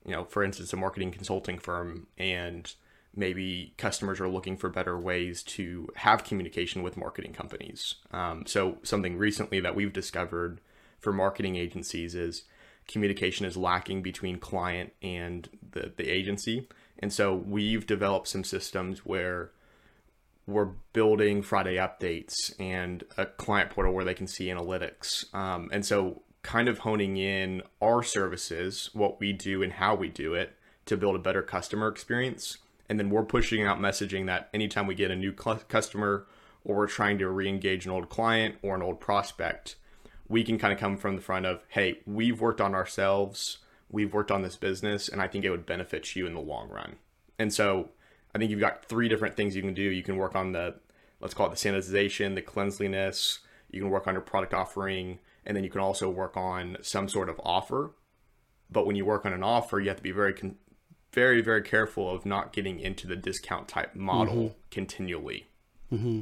you 0.05 0.13
know, 0.13 0.23
for 0.23 0.43
instance, 0.43 0.71
a 0.73 0.77
marketing 0.77 1.11
consulting 1.11 1.59
firm 1.59 2.07
and 2.17 2.73
maybe 3.15 3.73
customers 3.77 4.19
are 4.19 4.27
looking 4.27 4.57
for 4.57 4.69
better 4.69 4.97
ways 4.97 5.43
to 5.43 5.87
have 5.95 6.23
communication 6.23 6.81
with 6.81 6.97
marketing 6.97 7.33
companies. 7.33 7.95
Um, 8.11 8.45
so 8.45 8.77
something 8.83 9.17
recently 9.17 9.59
that 9.59 9.75
we've 9.75 9.93
discovered 9.93 10.59
for 10.99 11.13
marketing 11.13 11.55
agencies 11.55 12.15
is 12.15 12.43
communication 12.87 13.45
is 13.45 13.55
lacking 13.55 14.01
between 14.01 14.39
client 14.39 14.93
and 15.01 15.47
the, 15.71 15.91
the 15.95 16.09
agency. 16.09 16.67
And 16.99 17.13
so 17.13 17.35
we've 17.35 17.85
developed 17.85 18.27
some 18.27 18.43
systems 18.43 19.05
where 19.05 19.51
we're 20.45 20.71
building 20.91 21.41
Friday 21.41 21.75
updates 21.75 22.53
and 22.59 23.03
a 23.17 23.25
client 23.25 23.69
portal 23.69 23.93
where 23.93 24.05
they 24.05 24.13
can 24.13 24.27
see 24.27 24.47
analytics. 24.47 25.33
Um, 25.33 25.69
and 25.71 25.85
so, 25.85 26.21
kind 26.41 26.67
of 26.67 26.79
honing 26.79 27.15
in 27.15 27.61
our 27.81 28.03
services, 28.03 28.89
what 28.91 29.17
we 29.17 29.31
do, 29.31 29.63
and 29.63 29.71
how 29.71 29.95
we 29.95 30.09
do 30.09 30.33
it 30.33 30.53
to 30.85 30.97
build 30.97 31.15
a 31.15 31.19
better 31.19 31.41
customer 31.41 31.87
experience. 31.87 32.57
And 32.89 32.99
then 32.99 33.09
we're 33.09 33.23
pushing 33.23 33.63
out 33.63 33.79
messaging 33.79 34.25
that 34.25 34.49
anytime 34.53 34.87
we 34.87 34.95
get 34.95 35.11
a 35.11 35.15
new 35.15 35.33
cl- 35.37 35.61
customer 35.67 36.27
or 36.63 36.75
we're 36.75 36.87
trying 36.87 37.17
to 37.19 37.29
re 37.29 37.47
engage 37.47 37.85
an 37.85 37.91
old 37.91 38.09
client 38.09 38.55
or 38.61 38.75
an 38.75 38.81
old 38.81 38.99
prospect, 38.99 39.75
we 40.27 40.43
can 40.43 40.57
kind 40.57 40.73
of 40.73 40.79
come 40.79 40.97
from 40.97 41.15
the 41.15 41.21
front 41.21 41.45
of, 41.45 41.63
hey, 41.69 41.99
we've 42.05 42.41
worked 42.41 42.61
on 42.61 42.75
ourselves, 42.75 43.59
we've 43.89 44.13
worked 44.13 44.31
on 44.31 44.41
this 44.41 44.55
business, 44.55 45.07
and 45.07 45.21
I 45.21 45.27
think 45.27 45.45
it 45.45 45.49
would 45.49 45.65
benefit 45.65 46.15
you 46.15 46.25
in 46.27 46.33
the 46.33 46.39
long 46.39 46.69
run. 46.69 46.95
And 47.39 47.53
so, 47.53 47.89
I 48.33 48.39
think 48.39 48.49
you've 48.49 48.59
got 48.59 48.85
three 48.85 49.07
different 49.07 49.35
things 49.35 49.55
you 49.55 49.61
can 49.61 49.73
do. 49.73 49.81
You 49.81 50.03
can 50.03 50.17
work 50.17 50.35
on 50.35 50.53
the, 50.53 50.75
let's 51.21 51.33
call 51.33 51.47
it 51.47 51.49
the 51.51 51.55
sanitization, 51.55 52.35
the 52.35 52.41
cleanliness. 52.41 53.39
You 53.69 53.81
can 53.81 53.91
work 53.91 54.07
on 54.07 54.15
your 54.15 54.21
product 54.21 54.53
offering, 54.53 55.19
and 55.45 55.55
then 55.55 55.63
you 55.63 55.69
can 55.69 55.81
also 55.81 56.09
work 56.09 56.35
on 56.35 56.77
some 56.81 57.07
sort 57.07 57.29
of 57.29 57.39
offer. 57.43 57.91
But 58.71 58.87
when 58.87 58.95
you 58.95 59.05
work 59.05 59.25
on 59.25 59.33
an 59.33 59.43
offer, 59.43 59.79
you 59.79 59.89
have 59.89 59.97
to 59.97 60.03
be 60.03 60.11
very, 60.11 60.33
very, 61.13 61.41
very 61.41 61.61
careful 61.61 62.13
of 62.13 62.25
not 62.25 62.51
getting 62.51 62.79
into 62.79 63.07
the 63.07 63.15
discount 63.15 63.67
type 63.67 63.95
model 63.95 64.35
mm-hmm. 64.35 64.57
continually. 64.71 65.47
Mm-hmm. 65.91 66.21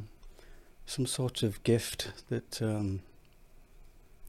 Some 0.84 1.06
sort 1.06 1.42
of 1.42 1.62
gift 1.62 2.12
that 2.28 2.60
um, 2.60 3.00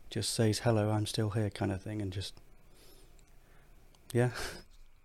just 0.09 0.33
says 0.33 0.59
"Hello, 0.59 0.91
I'm 0.91 1.05
still 1.05 1.31
here" 1.31 1.49
kind 1.49 1.71
of 1.71 1.81
thing, 1.81 2.01
and 2.01 2.11
just 2.11 2.39
yeah. 4.13 4.29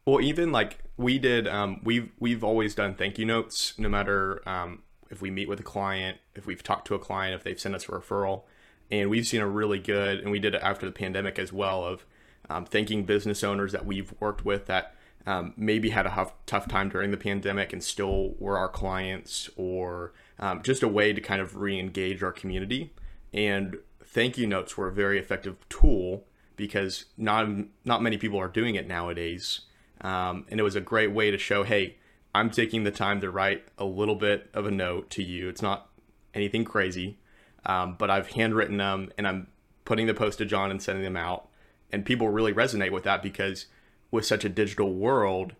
Well, 0.06 0.20
even 0.20 0.52
like 0.52 0.78
we 0.96 1.18
did, 1.18 1.48
um, 1.48 1.80
we've 1.82 2.10
we've 2.20 2.44
always 2.44 2.74
done 2.74 2.94
thank 2.94 3.18
you 3.18 3.26
notes, 3.26 3.74
no 3.78 3.88
matter 3.88 4.42
um, 4.48 4.82
if 5.10 5.20
we 5.20 5.30
meet 5.30 5.48
with 5.48 5.58
a 5.60 5.64
client, 5.64 6.18
if 6.34 6.46
we've 6.46 6.62
talked 6.62 6.86
to 6.88 6.94
a 6.94 6.98
client, 6.98 7.34
if 7.34 7.42
they've 7.42 7.58
sent 7.58 7.74
us 7.74 7.88
a 7.88 7.92
referral, 7.92 8.42
and 8.90 9.10
we've 9.10 9.26
seen 9.26 9.40
a 9.40 9.48
really 9.48 9.78
good, 9.78 10.20
and 10.20 10.30
we 10.30 10.38
did 10.38 10.54
it 10.54 10.62
after 10.62 10.86
the 10.86 10.92
pandemic 10.92 11.38
as 11.38 11.52
well, 11.52 11.84
of 11.84 12.04
um, 12.48 12.64
thanking 12.64 13.04
business 13.04 13.42
owners 13.42 13.72
that 13.72 13.84
we've 13.84 14.14
worked 14.20 14.44
with 14.44 14.66
that 14.66 14.94
um, 15.28 15.52
maybe 15.56 15.90
had 15.90 16.06
a 16.06 16.10
tough, 16.10 16.32
tough 16.46 16.68
time 16.68 16.88
during 16.88 17.10
the 17.10 17.16
pandemic 17.16 17.72
and 17.72 17.82
still 17.82 18.34
were 18.38 18.56
our 18.56 18.68
clients, 18.68 19.50
or 19.56 20.12
um, 20.38 20.62
just 20.62 20.82
a 20.82 20.88
way 20.88 21.12
to 21.12 21.20
kind 21.20 21.40
of 21.40 21.56
re-engage 21.56 22.22
our 22.22 22.32
community. 22.32 22.92
And 23.32 23.76
thank 24.04 24.38
you 24.38 24.46
notes 24.46 24.76
were 24.76 24.88
a 24.88 24.92
very 24.92 25.18
effective 25.18 25.56
tool 25.68 26.24
because 26.56 27.04
not 27.16 27.46
not 27.84 28.02
many 28.02 28.16
people 28.16 28.38
are 28.38 28.48
doing 28.48 28.74
it 28.74 28.88
nowadays 28.88 29.60
um, 30.00 30.44
and 30.48 30.60
it 30.60 30.62
was 30.62 30.76
a 30.76 30.80
great 30.80 31.12
way 31.12 31.30
to 31.30 31.38
show, 31.38 31.64
hey, 31.64 31.96
I'm 32.34 32.50
taking 32.50 32.84
the 32.84 32.90
time 32.90 33.20
to 33.20 33.30
write 33.30 33.64
a 33.78 33.84
little 33.84 34.14
bit 34.14 34.48
of 34.54 34.66
a 34.66 34.70
note 34.70 35.10
to 35.10 35.22
you. 35.22 35.48
It's 35.48 35.62
not 35.62 35.88
anything 36.34 36.64
crazy, 36.64 37.18
um, 37.66 37.96
but 37.98 38.10
I've 38.10 38.32
handwritten 38.32 38.76
them 38.76 39.10
and 39.18 39.26
I'm 39.26 39.48
putting 39.84 40.06
the 40.06 40.14
postage 40.14 40.52
on 40.52 40.70
and 40.70 40.80
sending 40.80 41.04
them 41.04 41.16
out. 41.16 41.48
And 41.90 42.04
people 42.04 42.28
really 42.28 42.52
resonate 42.52 42.92
with 42.92 43.04
that 43.04 43.22
because 43.22 43.66
with 44.10 44.24
such 44.24 44.44
a 44.44 44.48
digital 44.48 44.94
world, 44.94 45.54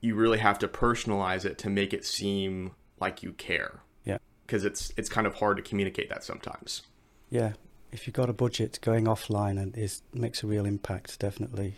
you 0.00 0.14
really 0.14 0.38
have 0.38 0.58
to 0.60 0.68
personalize 0.68 1.44
it 1.44 1.58
to 1.58 1.70
make 1.70 1.92
it 1.92 2.04
seem 2.04 2.72
like 3.00 3.22
you 3.22 3.32
care. 3.32 3.80
Yeah. 4.04 4.18
Because 4.46 4.64
it's 4.64 4.92
it's 4.96 5.08
kind 5.08 5.26
of 5.26 5.36
hard 5.36 5.56
to 5.58 5.62
communicate 5.62 6.08
that 6.08 6.24
sometimes. 6.24 6.82
Yeah. 7.28 7.52
If 7.92 8.06
you've 8.06 8.14
got 8.14 8.30
a 8.30 8.32
budget 8.32 8.78
going 8.82 9.06
offline 9.06 9.60
and 9.60 9.76
it 9.76 10.00
makes 10.14 10.42
a 10.44 10.46
real 10.46 10.64
impact, 10.64 11.18
definitely. 11.18 11.74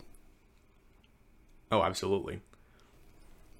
Oh, 1.70 1.82
absolutely. 1.82 2.40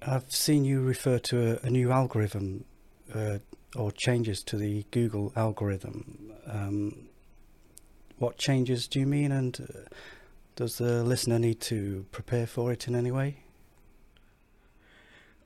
I've 0.05 0.31
seen 0.31 0.65
you 0.65 0.81
refer 0.81 1.17
to 1.17 1.53
a, 1.63 1.67
a 1.67 1.69
new 1.69 1.91
algorithm 1.91 2.65
uh, 3.13 3.39
or 3.75 3.91
changes 3.91 4.43
to 4.43 4.57
the 4.57 4.85
Google 4.91 5.33
algorithm. 5.35 6.31
Um, 6.45 7.07
what 8.19 8.37
changes 8.37 8.87
do 8.87 8.99
you 8.99 9.07
mean, 9.07 9.31
and 9.31 9.59
uh, 9.59 9.95
does 10.55 10.77
the 10.77 11.03
listener 11.03 11.39
need 11.39 11.59
to 11.61 12.05
prepare 12.11 12.47
for 12.47 12.71
it 12.71 12.87
in 12.87 12.95
any 12.95 13.11
way? 13.11 13.37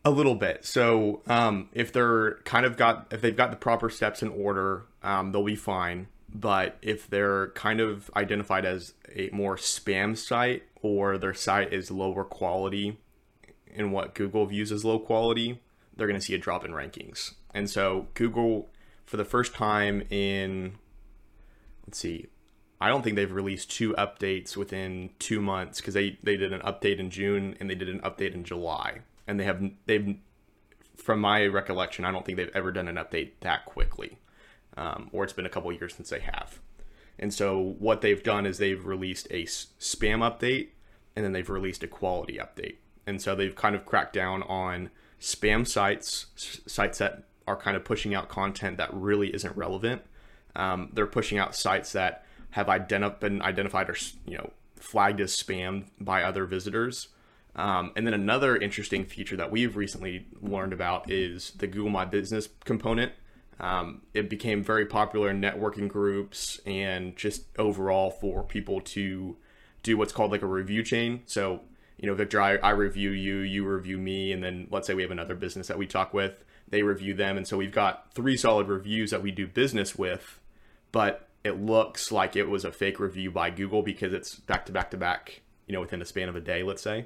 A 0.03 0.11
little 0.11 0.35
bit. 0.35 0.65
So, 0.65 1.21
um, 1.27 1.69
if 1.73 1.91
they're 1.91 2.35
kind 2.45 2.65
of 2.65 2.77
got, 2.77 3.07
if 3.11 3.21
they've 3.21 3.35
got 3.35 3.51
the 3.51 3.57
proper 3.57 3.89
steps 3.89 4.21
in 4.21 4.29
order, 4.29 4.85
um, 5.03 5.31
they'll 5.31 5.43
be 5.43 5.55
fine. 5.55 6.07
But 6.33 6.77
if 6.81 7.09
they're 7.09 7.49
kind 7.49 7.79
of 7.79 8.11
identified 8.15 8.65
as 8.65 8.93
a 9.13 9.29
more 9.31 9.55
spam 9.55 10.17
site 10.17 10.63
or 10.81 11.17
their 11.17 11.33
site 11.33 11.73
is 11.73 11.89
lower 11.89 12.23
quality 12.23 12.99
in 13.73 13.91
what 13.91 14.13
Google 14.13 14.45
views 14.45 14.71
as 14.71 14.83
low 14.83 14.99
quality, 14.99 15.59
they're 15.95 16.07
going 16.07 16.19
to 16.19 16.25
see 16.25 16.35
a 16.35 16.37
drop 16.37 16.65
in 16.65 16.71
rankings. 16.71 17.33
And 17.53 17.69
so 17.69 18.07
Google, 18.13 18.69
for 19.05 19.17
the 19.17 19.25
first 19.25 19.53
time 19.53 20.01
in, 20.09 20.77
let's 21.85 21.97
see, 21.97 22.27
I 22.79 22.89
don't 22.89 23.01
think 23.03 23.15
they've 23.15 23.31
released 23.31 23.71
two 23.71 23.93
updates 23.93 24.55
within 24.55 25.09
two 25.19 25.41
months 25.41 25.81
because 25.81 25.95
they, 25.95 26.19
they 26.21 26.37
did 26.37 26.53
an 26.53 26.61
update 26.61 26.99
in 26.99 27.09
June 27.09 27.55
and 27.59 27.69
they 27.69 27.75
did 27.75 27.89
an 27.89 27.99
update 28.01 28.33
in 28.33 28.43
July. 28.43 28.99
And 29.27 29.39
they 29.39 29.45
have, 29.45 29.61
they've, 29.87 30.17
from 30.95 31.19
my 31.19 31.45
recollection, 31.47 32.05
I 32.05 32.11
don't 32.11 32.25
think 32.25 32.37
they've 32.37 32.51
ever 32.53 32.71
done 32.71 32.87
an 32.87 32.95
update 32.95 33.31
that 33.41 33.65
quickly. 33.65 34.19
Um, 34.75 35.09
or 35.11 35.23
it's 35.23 35.33
been 35.33 35.47
a 35.47 35.49
couple 35.49 35.71
years 35.71 35.95
since 35.95 36.09
they 36.09 36.19
have. 36.19 36.59
And 37.17 37.33
so 37.33 37.75
what 37.79 38.01
they've 38.01 38.21
done 38.21 38.45
is 38.45 38.59
they've 38.59 38.85
released 38.85 39.27
a 39.31 39.45
spam 39.45 40.19
update 40.19 40.69
and 41.15 41.25
then 41.25 41.31
they've 41.31 41.49
released 41.49 41.81
a 41.81 41.87
quality 41.87 42.37
update. 42.37 42.75
And 43.07 43.19
so 43.19 43.33
they've 43.33 43.55
kind 43.55 43.75
of 43.75 43.85
cracked 43.85 44.13
down 44.13 44.43
on 44.43 44.91
spam 45.19 45.65
sites, 45.65 46.27
sites 46.67 46.99
that 46.99 47.23
are 47.47 47.55
kind 47.55 47.75
of 47.75 47.83
pushing 47.83 48.13
out 48.13 48.29
content 48.29 48.77
that 48.77 48.93
really 48.93 49.33
isn't 49.33 49.57
relevant. 49.57 50.03
Um, 50.55 50.89
they're 50.93 51.07
pushing 51.07 51.39
out 51.39 51.55
sites 51.55 51.93
that 51.93 52.25
have 52.51 52.67
identi- 52.67 53.19
been 53.19 53.41
identified 53.41 53.89
or 53.89 53.95
you 54.25 54.37
know 54.37 54.51
flagged 54.75 55.21
as 55.21 55.35
spam 55.35 55.85
by 55.99 56.23
other 56.23 56.45
visitors. 56.45 57.09
Um, 57.55 57.91
and 57.95 58.05
then 58.05 58.13
another 58.13 58.55
interesting 58.55 59.05
feature 59.05 59.35
that 59.37 59.51
we've 59.51 59.75
recently 59.75 60.27
learned 60.41 60.73
about 60.73 61.09
is 61.09 61.51
the 61.57 61.65
Google 61.65 61.89
My 61.89 62.05
Business 62.05 62.47
component. 62.65 63.11
Um, 63.59 64.03
it 64.13 64.29
became 64.29 64.63
very 64.63 64.85
popular 64.85 65.31
in 65.31 65.41
networking 65.41 65.87
groups 65.87 66.61
and 66.65 67.15
just 67.15 67.45
overall 67.57 68.11
for 68.11 68.43
people 68.43 68.81
to 68.81 69.35
do 69.81 69.97
what's 69.97 70.13
called 70.13 70.31
like 70.31 70.43
a 70.43 70.47
review 70.47 70.83
chain. 70.83 71.23
So, 71.25 71.61
you 71.97 72.07
know, 72.07 72.13
Victor, 72.13 72.39
I, 72.39 72.57
I 72.57 72.71
review 72.71 73.09
you, 73.09 73.37
you 73.37 73.67
review 73.67 73.97
me, 73.97 74.31
and 74.31 74.43
then 74.43 74.67
let's 74.69 74.85
say 74.85 74.93
we 74.93 75.01
have 75.01 75.11
another 75.11 75.33
business 75.33 75.67
that 75.67 75.79
we 75.79 75.87
talk 75.87 76.13
with, 76.13 76.43
they 76.67 76.83
review 76.83 77.15
them. 77.15 77.37
And 77.37 77.47
so 77.47 77.57
we've 77.57 77.71
got 77.71 78.13
three 78.13 78.37
solid 78.37 78.67
reviews 78.67 79.09
that 79.09 79.23
we 79.23 79.31
do 79.31 79.47
business 79.47 79.97
with, 79.97 80.39
but 80.91 81.26
it 81.47 81.61
looks 81.61 82.11
like 82.11 82.35
it 82.35 82.49
was 82.49 82.65
a 82.65 82.71
fake 82.71 82.99
review 82.99 83.31
by 83.31 83.49
Google 83.49 83.81
because 83.81 84.13
it's 84.13 84.35
back 84.35 84.65
to 84.67 84.71
back 84.71 84.91
to 84.91 84.97
back, 84.97 85.41
you 85.65 85.73
know, 85.73 85.81
within 85.81 85.99
the 85.99 86.05
span 86.05 86.29
of 86.29 86.35
a 86.35 86.41
day, 86.41 86.61
let's 86.61 86.81
say. 86.81 87.05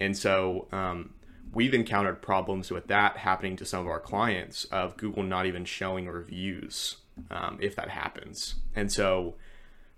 And 0.00 0.16
so 0.16 0.66
um, 0.72 1.14
we've 1.52 1.74
encountered 1.74 2.20
problems 2.22 2.70
with 2.70 2.88
that 2.88 3.18
happening 3.18 3.56
to 3.56 3.64
some 3.64 3.80
of 3.80 3.86
our 3.86 4.00
clients 4.00 4.64
of 4.66 4.96
Google 4.96 5.22
not 5.22 5.46
even 5.46 5.64
showing 5.64 6.08
reviews 6.08 6.96
um, 7.30 7.58
if 7.60 7.76
that 7.76 7.88
happens. 7.88 8.56
And 8.74 8.90
so 8.90 9.34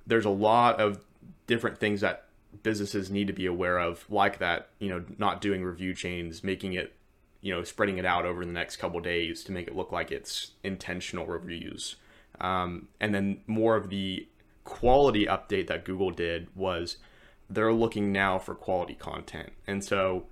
there's 0.06 0.24
a 0.24 0.30
lot 0.30 0.80
of 0.80 1.04
different 1.46 1.78
things 1.78 2.00
that 2.02 2.26
businesses 2.62 3.10
need 3.10 3.26
to 3.26 3.32
be 3.32 3.46
aware 3.46 3.78
of, 3.78 4.04
like 4.10 4.38
that, 4.38 4.68
you 4.78 4.88
know, 4.88 5.04
not 5.18 5.40
doing 5.40 5.64
review 5.64 5.94
chains, 5.94 6.44
making 6.44 6.74
it, 6.74 6.94
you 7.40 7.54
know, 7.54 7.62
spreading 7.62 7.98
it 7.98 8.04
out 8.04 8.26
over 8.26 8.44
the 8.44 8.52
next 8.52 8.76
couple 8.76 9.00
days 9.00 9.42
to 9.44 9.52
make 9.52 9.66
it 9.66 9.76
look 9.76 9.92
like 9.92 10.10
it's 10.10 10.52
intentional 10.62 11.26
reviews. 11.26 11.96
Um, 12.40 12.88
and 13.00 13.14
then 13.14 13.40
more 13.46 13.76
of 13.76 13.90
the 13.90 14.28
quality 14.64 15.26
update 15.26 15.66
that 15.68 15.84
Google 15.84 16.10
did 16.10 16.48
was 16.56 16.96
they're 17.48 17.72
looking 17.72 18.12
now 18.12 18.38
for 18.38 18.54
quality 18.54 18.94
content. 18.94 19.52
And 19.66 19.84
so, 19.84 20.26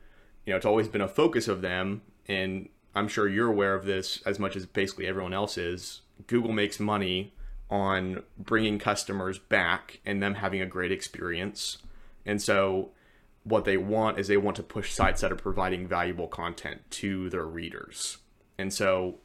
you 0.47 0.53
know, 0.53 0.57
it's 0.57 0.67
always 0.67 0.89
been 0.89 1.01
a 1.01 1.09
focus 1.09 1.49
of 1.49 1.63
them. 1.63 2.03
And 2.27 2.69
I'm 2.95 3.09
sure 3.09 3.29
you're 3.29 3.51
aware 3.51 3.75
of 3.75 3.85
this 3.85 4.23
as 4.27 4.39
much 4.39 4.57
as 4.57 4.67
basically 4.67 5.07
everyone 5.07 5.35
else 5.35 5.59
is. 5.59 6.03
Google 6.27 6.53
makes 6.53 6.81
money 6.81 7.35
on 7.71 8.23
bringing 8.39 8.79
customers 8.79 9.39
back 9.39 10.01
and 10.05 10.23
them 10.23 10.35
having 10.35 10.61
a 10.61 10.67
great 10.67 10.93
experience. 10.93 11.79
And 12.27 12.41
so, 12.41 12.91
what 13.45 13.65
they 13.65 13.77
want 13.77 14.19
is 14.19 14.29
they 14.29 14.37
want 14.37 14.57
to 14.57 14.63
push 14.63 14.93
sites 14.93 15.21
that 15.23 15.33
are 15.33 15.37
providing 15.37 15.89
valuable 15.89 16.29
content 16.29 16.83
to 16.91 17.29
their 17.31 17.45
readers. 17.45 18.19
And 18.59 18.73
so, 18.73 19.19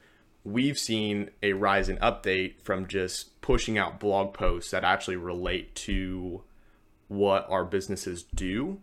we've 0.48 0.80
seen 0.80 1.30
a 1.44 1.54
rise 1.54 1.90
in 1.90 1.98
update 1.98 2.62
from 2.62 2.88
just 2.88 3.40
pushing 3.42 3.78
out 3.78 4.00
blog 4.00 4.34
posts 4.34 4.72
that 4.72 4.84
actually 4.84 5.18
relate 5.18 5.76
to 5.76 6.42
what 7.10 7.46
our 7.50 7.66
businesses 7.66 8.24
do 8.24 8.80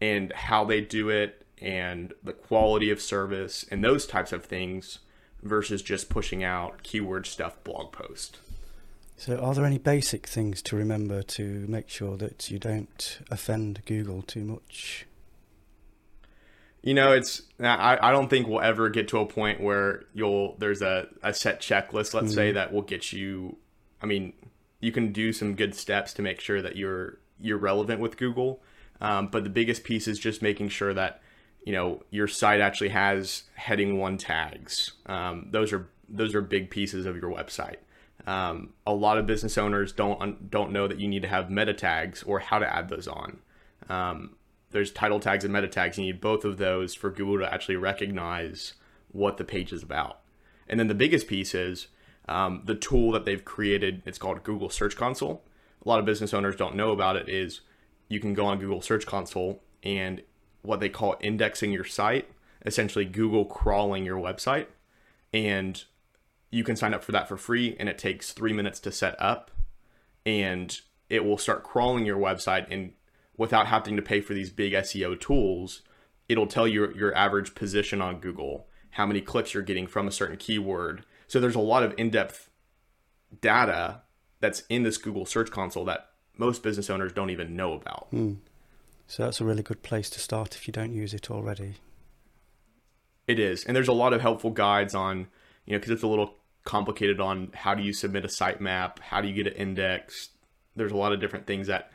and 0.00 0.32
how 0.32 0.64
they 0.64 0.80
do 0.80 1.10
it 1.10 1.44
and 1.60 2.12
the 2.22 2.32
quality 2.32 2.90
of 2.90 3.00
service 3.00 3.66
and 3.70 3.84
those 3.84 4.06
types 4.06 4.32
of 4.32 4.44
things 4.44 5.00
versus 5.42 5.82
just 5.82 6.08
pushing 6.08 6.42
out 6.42 6.82
keyword 6.82 7.26
stuff 7.26 7.62
blog 7.64 7.92
post. 7.92 8.38
So, 9.16 9.38
are 9.38 9.54
there 9.54 9.64
any 9.64 9.78
basic 9.78 10.26
things 10.26 10.60
to 10.62 10.76
remember 10.76 11.22
to 11.22 11.66
make 11.68 11.88
sure 11.88 12.16
that 12.16 12.50
you 12.50 12.58
don't 12.58 13.20
offend 13.30 13.82
Google 13.84 14.22
too 14.22 14.44
much? 14.44 15.06
You 16.84 16.92
know, 16.92 17.12
it's 17.12 17.42
I, 17.58 17.98
I 18.00 18.12
don't 18.12 18.28
think 18.28 18.46
we'll 18.46 18.60
ever 18.60 18.90
get 18.90 19.08
to 19.08 19.18
a 19.18 19.26
point 19.26 19.60
where 19.60 20.04
you'll 20.12 20.54
there's 20.58 20.82
a, 20.82 21.08
a 21.22 21.32
set 21.32 21.60
checklist, 21.60 22.12
let's 22.12 22.32
mm. 22.32 22.34
say, 22.34 22.52
that 22.52 22.72
will 22.72 22.82
get 22.82 23.12
you 23.12 23.56
I 24.04 24.06
mean, 24.06 24.34
you 24.80 24.92
can 24.92 25.12
do 25.12 25.32
some 25.32 25.54
good 25.54 25.74
steps 25.74 26.12
to 26.12 26.22
make 26.22 26.38
sure 26.38 26.60
that 26.60 26.76
you're 26.76 27.18
you're 27.40 27.56
relevant 27.56 28.00
with 28.00 28.18
Google. 28.18 28.62
Um, 29.00 29.28
but 29.28 29.44
the 29.44 29.50
biggest 29.50 29.82
piece 29.82 30.06
is 30.06 30.18
just 30.18 30.42
making 30.42 30.68
sure 30.68 30.92
that 30.92 31.22
you 31.64 31.72
know 31.72 32.02
your 32.10 32.28
site 32.28 32.60
actually 32.60 32.90
has 32.90 33.44
heading 33.54 33.98
one 33.98 34.18
tags. 34.18 34.92
Um, 35.06 35.48
those 35.52 35.72
are 35.72 35.88
those 36.06 36.34
are 36.34 36.42
big 36.42 36.68
pieces 36.68 37.06
of 37.06 37.16
your 37.16 37.30
website. 37.34 37.76
Um, 38.26 38.74
a 38.86 38.92
lot 38.92 39.16
of 39.16 39.26
business 39.26 39.56
owners 39.56 39.90
don't 39.90 40.50
don't 40.50 40.70
know 40.70 40.86
that 40.86 41.00
you 41.00 41.08
need 41.08 41.22
to 41.22 41.28
have 41.28 41.50
meta 41.50 41.72
tags 41.72 42.22
or 42.22 42.40
how 42.40 42.58
to 42.58 42.76
add 42.76 42.90
those 42.90 43.08
on. 43.08 43.38
There's 44.74 44.92
title 44.92 45.20
tags 45.20 45.44
and 45.44 45.52
meta 45.52 45.68
tags. 45.68 45.96
You 45.96 46.04
need 46.04 46.20
both 46.20 46.44
of 46.44 46.58
those 46.58 46.94
for 46.94 47.10
Google 47.10 47.38
to 47.38 47.52
actually 47.52 47.76
recognize 47.76 48.74
what 49.10 49.38
the 49.38 49.44
page 49.44 49.72
is 49.72 49.82
about. 49.82 50.20
And 50.68 50.78
then 50.78 50.88
the 50.88 50.94
biggest 50.94 51.26
piece 51.26 51.54
is 51.54 51.86
um, 52.28 52.62
the 52.66 52.74
tool 52.74 53.10
that 53.12 53.24
they've 53.24 53.44
created. 53.44 54.02
It's 54.04 54.18
called 54.18 54.42
Google 54.42 54.68
Search 54.68 54.96
Console 54.96 55.42
a 55.84 55.88
lot 55.88 55.98
of 55.98 56.06
business 56.06 56.32
owners 56.32 56.56
don't 56.56 56.74
know 56.74 56.92
about 56.92 57.16
it 57.16 57.28
is 57.28 57.60
you 58.08 58.20
can 58.20 58.34
go 58.34 58.46
on 58.46 58.58
Google 58.58 58.80
Search 58.80 59.06
Console 59.06 59.62
and 59.82 60.22
what 60.62 60.80
they 60.80 60.88
call 60.88 61.16
indexing 61.20 61.72
your 61.72 61.84
site, 61.84 62.30
essentially 62.64 63.04
Google 63.04 63.44
crawling 63.44 64.04
your 64.04 64.18
website. 64.18 64.66
And 65.32 65.82
you 66.50 66.64
can 66.64 66.76
sign 66.76 66.94
up 66.94 67.04
for 67.04 67.12
that 67.12 67.28
for 67.28 67.36
free 67.36 67.76
and 67.78 67.88
it 67.88 67.98
takes 67.98 68.32
three 68.32 68.52
minutes 68.52 68.80
to 68.80 68.92
set 68.92 69.20
up. 69.20 69.50
And 70.24 70.78
it 71.10 71.24
will 71.24 71.38
start 71.38 71.64
crawling 71.64 72.06
your 72.06 72.18
website 72.18 72.66
and 72.70 72.92
without 73.36 73.66
having 73.66 73.96
to 73.96 74.02
pay 74.02 74.20
for 74.20 74.34
these 74.34 74.50
big 74.50 74.72
SEO 74.72 75.18
tools, 75.18 75.82
it'll 76.28 76.46
tell 76.46 76.66
you 76.66 76.92
your, 76.94 77.14
average 77.14 77.54
position 77.54 78.00
on 78.00 78.20
Google, 78.20 78.66
how 78.90 79.06
many 79.06 79.20
clicks 79.20 79.54
you're 79.54 79.62
getting 79.62 79.86
from 79.86 80.06
a 80.06 80.12
certain 80.12 80.36
keyword. 80.36 81.04
So 81.26 81.40
there's 81.40 81.54
a 81.54 81.60
lot 81.60 81.82
of 81.82 81.94
in-depth 81.98 82.48
data 83.40 84.02
that's 84.40 84.62
in 84.68 84.82
this 84.82 84.98
Google 84.98 85.26
Search 85.26 85.50
Console 85.50 85.84
that 85.86 86.10
most 86.36 86.62
business 86.62 86.90
owners 86.90 87.12
don't 87.12 87.30
even 87.30 87.56
know 87.56 87.72
about. 87.72 88.08
Mm. 88.12 88.38
So 89.06 89.24
that's 89.24 89.40
a 89.40 89.44
really 89.44 89.62
good 89.62 89.82
place 89.82 90.08
to 90.10 90.20
start 90.20 90.54
if 90.54 90.66
you 90.66 90.72
don't 90.72 90.92
use 90.92 91.14
it 91.14 91.30
already. 91.30 91.74
It 93.26 93.38
is, 93.38 93.64
and 93.64 93.74
there's 93.74 93.88
a 93.88 93.92
lot 93.92 94.12
of 94.12 94.20
helpful 94.20 94.50
guides 94.50 94.94
on, 94.94 95.28
you 95.64 95.72
know, 95.72 95.78
because 95.78 95.90
it's 95.90 96.02
a 96.02 96.06
little 96.06 96.34
complicated 96.64 97.20
on 97.20 97.50
how 97.54 97.74
do 97.74 97.82
you 97.82 97.92
submit 97.92 98.24
a 98.24 98.28
sitemap, 98.28 98.98
how 98.98 99.20
do 99.20 99.28
you 99.28 99.34
get 99.34 99.46
it 99.46 99.56
indexed. 99.56 100.30
There's 100.76 100.92
a 100.92 100.96
lot 100.96 101.12
of 101.12 101.20
different 101.20 101.46
things 101.46 101.68
that 101.68 101.90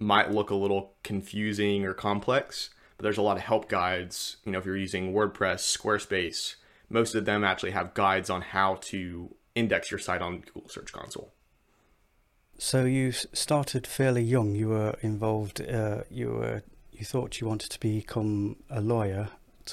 might 0.00 0.32
look 0.32 0.50
a 0.50 0.54
little 0.56 0.94
confusing 1.04 1.84
or 1.84 1.94
complex, 1.94 2.70
but 2.96 3.04
there's 3.04 3.18
a 3.18 3.22
lot 3.22 3.36
of 3.36 3.44
help 3.44 3.68
guides. 3.68 4.38
You 4.44 4.52
know, 4.52 4.58
if 4.58 4.64
you're 4.64 4.76
using 4.76 5.12
WordPress, 5.12 5.78
Squarespace, 5.78 6.56
most 6.88 7.14
of 7.14 7.26
them 7.26 7.44
actually 7.44 7.70
have 7.70 7.94
guides 7.94 8.30
on 8.30 8.40
how 8.40 8.78
to 8.82 9.34
index 9.54 9.90
your 9.90 10.00
site 10.00 10.22
on 10.22 10.40
Google 10.40 10.68
Search 10.68 10.92
Console. 10.92 11.32
So 12.58 12.84
you 12.84 13.12
started 13.12 13.86
fairly 13.86 14.22
young. 14.22 14.54
You 14.54 14.68
were 14.70 14.96
involved. 15.02 15.60
Uh, 15.60 16.02
you 16.10 16.30
were. 16.30 16.62
You 16.92 17.06
thought 17.06 17.40
you 17.40 17.46
wanted 17.46 17.70
to 17.70 17.80
become 17.80 18.56
a 18.68 18.82
lawyer 18.82 19.30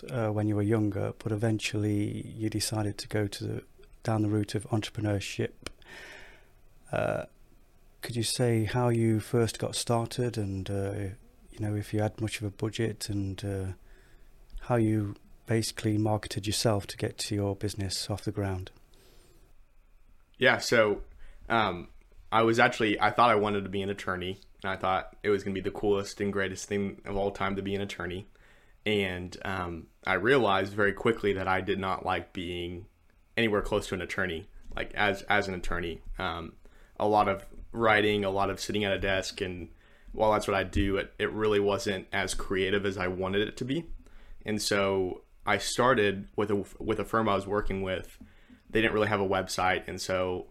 uh, 0.09 0.29
when 0.29 0.47
you 0.47 0.55
were 0.55 0.61
younger, 0.61 1.13
but 1.19 1.33
eventually 1.33 2.33
you 2.37 2.49
decided 2.49 2.97
to 2.99 3.07
go 3.09 3.27
to 3.27 3.43
the, 3.43 3.63
down 4.03 4.21
the 4.21 4.29
route 4.29 4.55
of 4.55 4.63
entrepreneurship. 4.69 5.51
Uh, 6.91 7.25
could 8.07 8.15
you 8.15 8.23
say 8.23 8.63
how 8.63 8.87
you 8.87 9.19
first 9.19 9.59
got 9.59 9.75
started, 9.75 10.37
and 10.37 10.69
uh, 10.69 10.93
you 11.51 11.59
know 11.59 11.75
if 11.75 11.93
you 11.93 12.01
had 12.01 12.21
much 12.21 12.39
of 12.39 12.47
a 12.47 12.49
budget, 12.49 13.09
and 13.09 13.43
uh, 13.43 13.73
how 14.61 14.77
you 14.77 15.15
basically 15.45 15.97
marketed 15.97 16.47
yourself 16.47 16.87
to 16.87 16.95
get 16.95 17.17
to 17.17 17.35
your 17.35 17.53
business 17.53 18.09
off 18.09 18.23
the 18.23 18.31
ground? 18.31 18.71
Yeah. 20.37 20.57
So. 20.59 21.01
Um, 21.49 21.89
I 22.31 22.43
was 22.43 22.59
actually 22.59 22.99
I 22.99 23.11
thought 23.11 23.29
I 23.29 23.35
wanted 23.35 23.65
to 23.65 23.69
be 23.69 23.81
an 23.81 23.89
attorney, 23.89 24.39
and 24.63 24.71
I 24.71 24.77
thought 24.77 25.15
it 25.21 25.29
was 25.29 25.43
going 25.43 25.53
to 25.53 25.61
be 25.61 25.69
the 25.69 25.77
coolest 25.77 26.21
and 26.21 26.31
greatest 26.31 26.67
thing 26.69 27.01
of 27.05 27.17
all 27.17 27.31
time 27.31 27.57
to 27.57 27.61
be 27.61 27.75
an 27.75 27.81
attorney. 27.81 28.27
And 28.85 29.35
um, 29.43 29.87
I 30.05 30.13
realized 30.13 30.73
very 30.73 30.93
quickly 30.93 31.33
that 31.33 31.47
I 31.47 31.59
did 31.59 31.79
not 31.79 32.05
like 32.05 32.31
being 32.31 32.85
anywhere 33.35 33.61
close 33.61 33.87
to 33.87 33.95
an 33.95 34.01
attorney. 34.01 34.47
Like 34.75 34.93
as 34.93 35.23
as 35.23 35.49
an 35.49 35.55
attorney, 35.55 36.01
um, 36.19 36.53
a 36.99 37.07
lot 37.07 37.27
of 37.27 37.45
writing, 37.77 38.25
a 38.25 38.29
lot 38.29 38.49
of 38.49 38.59
sitting 38.59 38.83
at 38.83 38.91
a 38.91 38.99
desk, 38.99 39.41
and 39.41 39.69
while 40.11 40.31
that's 40.31 40.47
what 40.47 40.55
I 40.55 40.63
do, 40.63 40.97
it, 40.97 41.13
it 41.19 41.31
really 41.31 41.59
wasn't 41.59 42.07
as 42.11 42.33
creative 42.33 42.85
as 42.85 42.97
I 42.97 43.07
wanted 43.07 43.47
it 43.47 43.57
to 43.57 43.65
be. 43.65 43.85
And 44.45 44.61
so 44.61 45.21
I 45.45 45.57
started 45.57 46.27
with 46.35 46.51
a 46.51 46.65
with 46.79 46.99
a 46.99 47.05
firm 47.05 47.29
I 47.29 47.35
was 47.35 47.47
working 47.47 47.81
with. 47.81 48.17
They 48.69 48.81
didn't 48.81 48.93
really 48.93 49.07
have 49.07 49.21
a 49.21 49.27
website, 49.27 49.87
and 49.87 49.99
so 50.01 50.47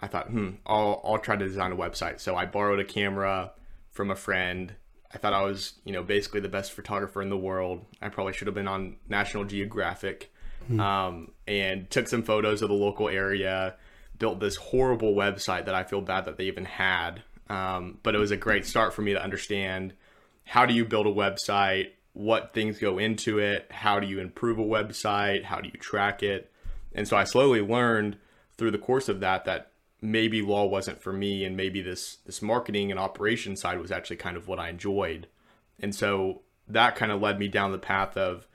I 0.00 0.08
thought, 0.08 0.28
hmm, 0.28 0.50
I'll, 0.66 1.00
I'll 1.04 1.18
try 1.18 1.36
to 1.36 1.46
design 1.46 1.70
a 1.72 1.76
website. 1.76 2.20
So 2.20 2.34
I 2.34 2.44
borrowed 2.44 2.80
a 2.80 2.84
camera 2.84 3.52
from 3.90 4.10
a 4.10 4.16
friend. 4.16 4.74
I 5.14 5.18
thought 5.18 5.32
I 5.32 5.42
was, 5.42 5.74
you 5.84 5.92
know, 5.92 6.02
basically 6.02 6.40
the 6.40 6.48
best 6.48 6.72
photographer 6.72 7.22
in 7.22 7.28
the 7.28 7.36
world. 7.36 7.84
I 8.00 8.08
probably 8.08 8.32
should 8.32 8.48
have 8.48 8.54
been 8.54 8.66
on 8.66 8.96
National 9.08 9.44
Geographic. 9.44 10.32
Hmm. 10.66 10.80
Um, 10.80 11.32
and 11.48 11.90
took 11.90 12.08
some 12.08 12.22
photos 12.22 12.62
of 12.62 12.68
the 12.68 12.74
local 12.74 13.08
area. 13.08 13.74
Built 14.22 14.38
this 14.38 14.54
horrible 14.54 15.14
website 15.16 15.66
that 15.66 15.74
I 15.74 15.82
feel 15.82 16.00
bad 16.00 16.26
that 16.26 16.36
they 16.36 16.44
even 16.44 16.64
had. 16.64 17.24
Um, 17.48 17.98
but 18.04 18.14
it 18.14 18.18
was 18.18 18.30
a 18.30 18.36
great 18.36 18.64
start 18.64 18.94
for 18.94 19.02
me 19.02 19.14
to 19.14 19.20
understand 19.20 19.94
how 20.44 20.64
do 20.64 20.74
you 20.74 20.84
build 20.84 21.08
a 21.08 21.12
website, 21.12 21.88
what 22.12 22.54
things 22.54 22.78
go 22.78 22.98
into 22.98 23.40
it, 23.40 23.66
how 23.72 23.98
do 23.98 24.06
you 24.06 24.20
improve 24.20 24.60
a 24.60 24.62
website, 24.62 25.42
how 25.42 25.60
do 25.60 25.68
you 25.68 25.80
track 25.80 26.22
it. 26.22 26.52
And 26.94 27.08
so 27.08 27.16
I 27.16 27.24
slowly 27.24 27.60
learned 27.60 28.16
through 28.56 28.70
the 28.70 28.78
course 28.78 29.08
of 29.08 29.18
that 29.18 29.44
that 29.46 29.72
maybe 30.00 30.40
law 30.40 30.66
wasn't 30.66 31.02
for 31.02 31.12
me 31.12 31.44
and 31.44 31.56
maybe 31.56 31.82
this 31.82 32.18
this 32.24 32.40
marketing 32.40 32.92
and 32.92 33.00
operation 33.00 33.56
side 33.56 33.80
was 33.80 33.90
actually 33.90 34.18
kind 34.18 34.36
of 34.36 34.46
what 34.46 34.60
I 34.60 34.68
enjoyed. 34.68 35.26
And 35.80 35.92
so 35.92 36.42
that 36.68 36.94
kind 36.94 37.10
of 37.10 37.20
led 37.20 37.40
me 37.40 37.48
down 37.48 37.72
the 37.72 37.78
path 37.78 38.16
of 38.16 38.46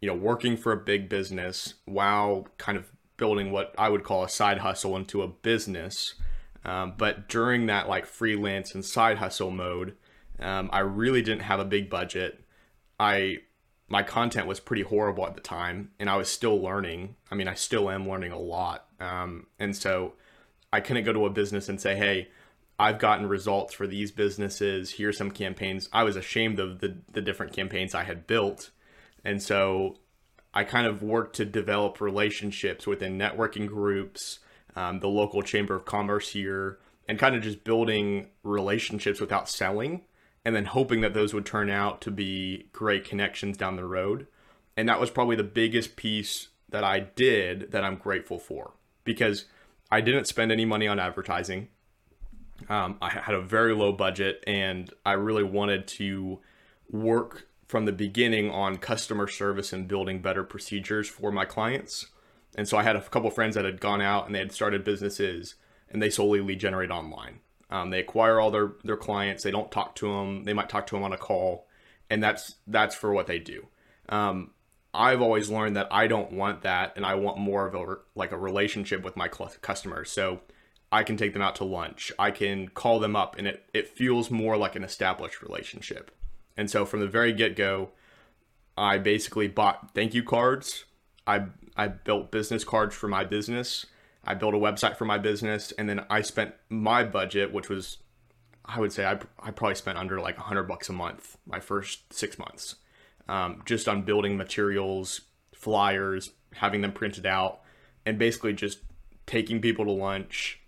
you 0.00 0.08
know 0.08 0.16
working 0.16 0.56
for 0.56 0.72
a 0.72 0.76
big 0.76 1.08
business 1.08 1.74
while 1.84 2.48
kind 2.58 2.76
of 2.76 2.90
building 3.16 3.50
what 3.50 3.74
I 3.78 3.88
would 3.88 4.04
call 4.04 4.24
a 4.24 4.28
side 4.28 4.58
hustle 4.58 4.96
into 4.96 5.22
a 5.22 5.28
business. 5.28 6.14
Um, 6.64 6.94
but 6.96 7.28
during 7.28 7.66
that 7.66 7.88
like 7.88 8.06
freelance 8.06 8.74
and 8.74 8.84
side 8.84 9.18
hustle 9.18 9.50
mode, 9.50 9.96
um, 10.40 10.68
I 10.72 10.80
really 10.80 11.22
didn't 11.22 11.42
have 11.42 11.60
a 11.60 11.64
big 11.64 11.88
budget. 11.88 12.42
I 12.98 13.38
my 13.88 14.02
content 14.02 14.46
was 14.46 14.58
pretty 14.58 14.82
horrible 14.82 15.26
at 15.26 15.34
the 15.34 15.40
time, 15.40 15.92
and 16.00 16.10
I 16.10 16.16
was 16.16 16.28
still 16.28 16.60
learning. 16.60 17.14
I 17.30 17.36
mean, 17.36 17.46
I 17.46 17.54
still 17.54 17.88
am 17.88 18.08
learning 18.08 18.32
a 18.32 18.38
lot, 18.38 18.86
um, 18.98 19.46
and 19.58 19.76
so 19.76 20.14
I 20.72 20.80
couldn't 20.80 21.04
go 21.04 21.12
to 21.12 21.26
a 21.26 21.30
business 21.30 21.68
and 21.68 21.80
say, 21.80 21.94
"Hey, 21.94 22.28
I've 22.78 22.98
gotten 22.98 23.28
results 23.28 23.72
for 23.72 23.86
these 23.86 24.10
businesses. 24.10 24.92
Here's 24.92 25.16
some 25.16 25.30
campaigns." 25.30 25.88
I 25.92 26.02
was 26.02 26.16
ashamed 26.16 26.58
of 26.58 26.80
the 26.80 26.96
the 27.12 27.22
different 27.22 27.52
campaigns 27.52 27.94
I 27.94 28.02
had 28.04 28.26
built, 28.26 28.70
and 29.24 29.42
so 29.42 29.98
I 30.56 30.64
kind 30.64 30.86
of 30.86 31.02
worked 31.02 31.36
to 31.36 31.44
develop 31.44 32.00
relationships 32.00 32.86
within 32.86 33.18
networking 33.18 33.66
groups, 33.66 34.38
um, 34.74 35.00
the 35.00 35.06
local 35.06 35.42
chamber 35.42 35.74
of 35.76 35.84
commerce 35.84 36.30
here, 36.30 36.78
and 37.06 37.18
kind 37.18 37.36
of 37.36 37.42
just 37.42 37.62
building 37.62 38.28
relationships 38.42 39.20
without 39.20 39.50
selling 39.50 40.06
and 40.46 40.56
then 40.56 40.64
hoping 40.64 41.02
that 41.02 41.12
those 41.12 41.34
would 41.34 41.44
turn 41.44 41.68
out 41.68 42.00
to 42.00 42.10
be 42.10 42.68
great 42.72 43.04
connections 43.04 43.58
down 43.58 43.76
the 43.76 43.84
road. 43.84 44.28
And 44.78 44.88
that 44.88 44.98
was 44.98 45.10
probably 45.10 45.36
the 45.36 45.44
biggest 45.44 45.94
piece 45.94 46.48
that 46.70 46.82
I 46.82 47.00
did 47.00 47.72
that 47.72 47.84
I'm 47.84 47.96
grateful 47.96 48.38
for 48.38 48.72
because 49.04 49.44
I 49.90 50.00
didn't 50.00 50.24
spend 50.24 50.52
any 50.52 50.64
money 50.64 50.88
on 50.88 50.98
advertising. 50.98 51.68
Um, 52.70 52.96
I 53.02 53.10
had 53.10 53.34
a 53.34 53.42
very 53.42 53.74
low 53.74 53.92
budget 53.92 54.42
and 54.46 54.90
I 55.04 55.12
really 55.12 55.44
wanted 55.44 55.86
to 55.88 56.40
work 56.90 57.46
from 57.66 57.84
the 57.84 57.92
beginning 57.92 58.50
on 58.50 58.76
customer 58.76 59.26
service 59.26 59.72
and 59.72 59.88
building 59.88 60.22
better 60.22 60.44
procedures 60.44 61.08
for 61.08 61.32
my 61.32 61.44
clients. 61.44 62.06
And 62.56 62.68
so 62.68 62.78
I 62.78 62.82
had 62.82 62.96
a 62.96 63.02
couple 63.02 63.30
friends 63.30 63.54
that 63.54 63.64
had 63.64 63.80
gone 63.80 64.00
out 64.00 64.26
and 64.26 64.34
they 64.34 64.38
had 64.38 64.52
started 64.52 64.84
businesses 64.84 65.56
and 65.90 66.02
they 66.02 66.10
solely 66.10 66.40
lead 66.40 66.60
generate 66.60 66.90
online. 66.90 67.40
Um, 67.70 67.90
they 67.90 68.00
acquire 68.00 68.38
all 68.38 68.50
their 68.50 68.72
their 68.84 68.96
clients. 68.96 69.42
They 69.42 69.50
don't 69.50 69.70
talk 69.70 69.96
to 69.96 70.08
them. 70.08 70.44
They 70.44 70.52
might 70.52 70.68
talk 70.68 70.86
to 70.88 70.94
them 70.94 71.02
on 71.02 71.12
a 71.12 71.18
call, 71.18 71.66
and 72.08 72.22
that's 72.22 72.56
that's 72.66 72.94
for 72.94 73.12
what 73.12 73.26
they 73.26 73.38
do. 73.38 73.66
Um, 74.08 74.52
I've 74.94 75.20
always 75.20 75.50
learned 75.50 75.76
that 75.76 75.88
I 75.90 76.06
don't 76.06 76.32
want 76.32 76.62
that, 76.62 76.92
and 76.96 77.04
I 77.04 77.16
want 77.16 77.38
more 77.38 77.66
of 77.66 77.74
a 77.74 77.96
like 78.14 78.32
a 78.32 78.38
relationship 78.38 79.02
with 79.02 79.16
my 79.16 79.28
customers. 79.28 80.10
So 80.10 80.40
I 80.92 81.02
can 81.02 81.16
take 81.16 81.32
them 81.32 81.42
out 81.42 81.56
to 81.56 81.64
lunch. 81.64 82.12
I 82.18 82.30
can 82.30 82.68
call 82.68 83.00
them 83.00 83.16
up, 83.16 83.36
and 83.36 83.48
it 83.48 83.68
it 83.74 83.88
feels 83.88 84.30
more 84.30 84.56
like 84.56 84.76
an 84.76 84.84
established 84.84 85.42
relationship. 85.42 86.12
And 86.56 86.70
so 86.70 86.84
from 86.84 87.00
the 87.00 87.06
very 87.06 87.32
get 87.32 87.56
go, 87.56 87.90
I 88.76 88.98
basically 88.98 89.48
bought 89.48 89.94
thank 89.94 90.14
you 90.14 90.22
cards. 90.22 90.84
I 91.26 91.46
I 91.76 91.88
built 91.88 92.30
business 92.30 92.64
cards 92.64 92.94
for 92.94 93.08
my 93.08 93.24
business 93.24 93.86
I 94.26 94.34
built 94.34 94.54
a 94.54 94.58
website 94.58 94.96
for 94.96 95.04
my 95.04 95.18
business, 95.18 95.72
and 95.78 95.88
then 95.88 96.04
I 96.10 96.20
spent 96.22 96.54
my 96.68 97.04
budget, 97.04 97.52
which 97.52 97.68
was, 97.68 97.98
I 98.64 98.80
would 98.80 98.92
say, 98.92 99.04
I, 99.06 99.18
I 99.40 99.52
probably 99.52 99.76
spent 99.76 99.98
under 99.98 100.20
like 100.20 100.36
hundred 100.36 100.64
bucks 100.64 100.88
a 100.88 100.92
month 100.92 101.38
my 101.46 101.60
first 101.60 102.12
six 102.12 102.38
months, 102.38 102.74
um, 103.28 103.62
just 103.64 103.88
on 103.88 104.02
building 104.02 104.36
materials, 104.36 105.20
flyers, 105.54 106.30
having 106.54 106.80
them 106.80 106.92
printed 106.92 107.24
out, 107.24 107.60
and 108.04 108.18
basically 108.18 108.52
just 108.52 108.80
taking 109.26 109.60
people 109.60 109.84
to 109.84 109.92
lunch, 109.92 110.60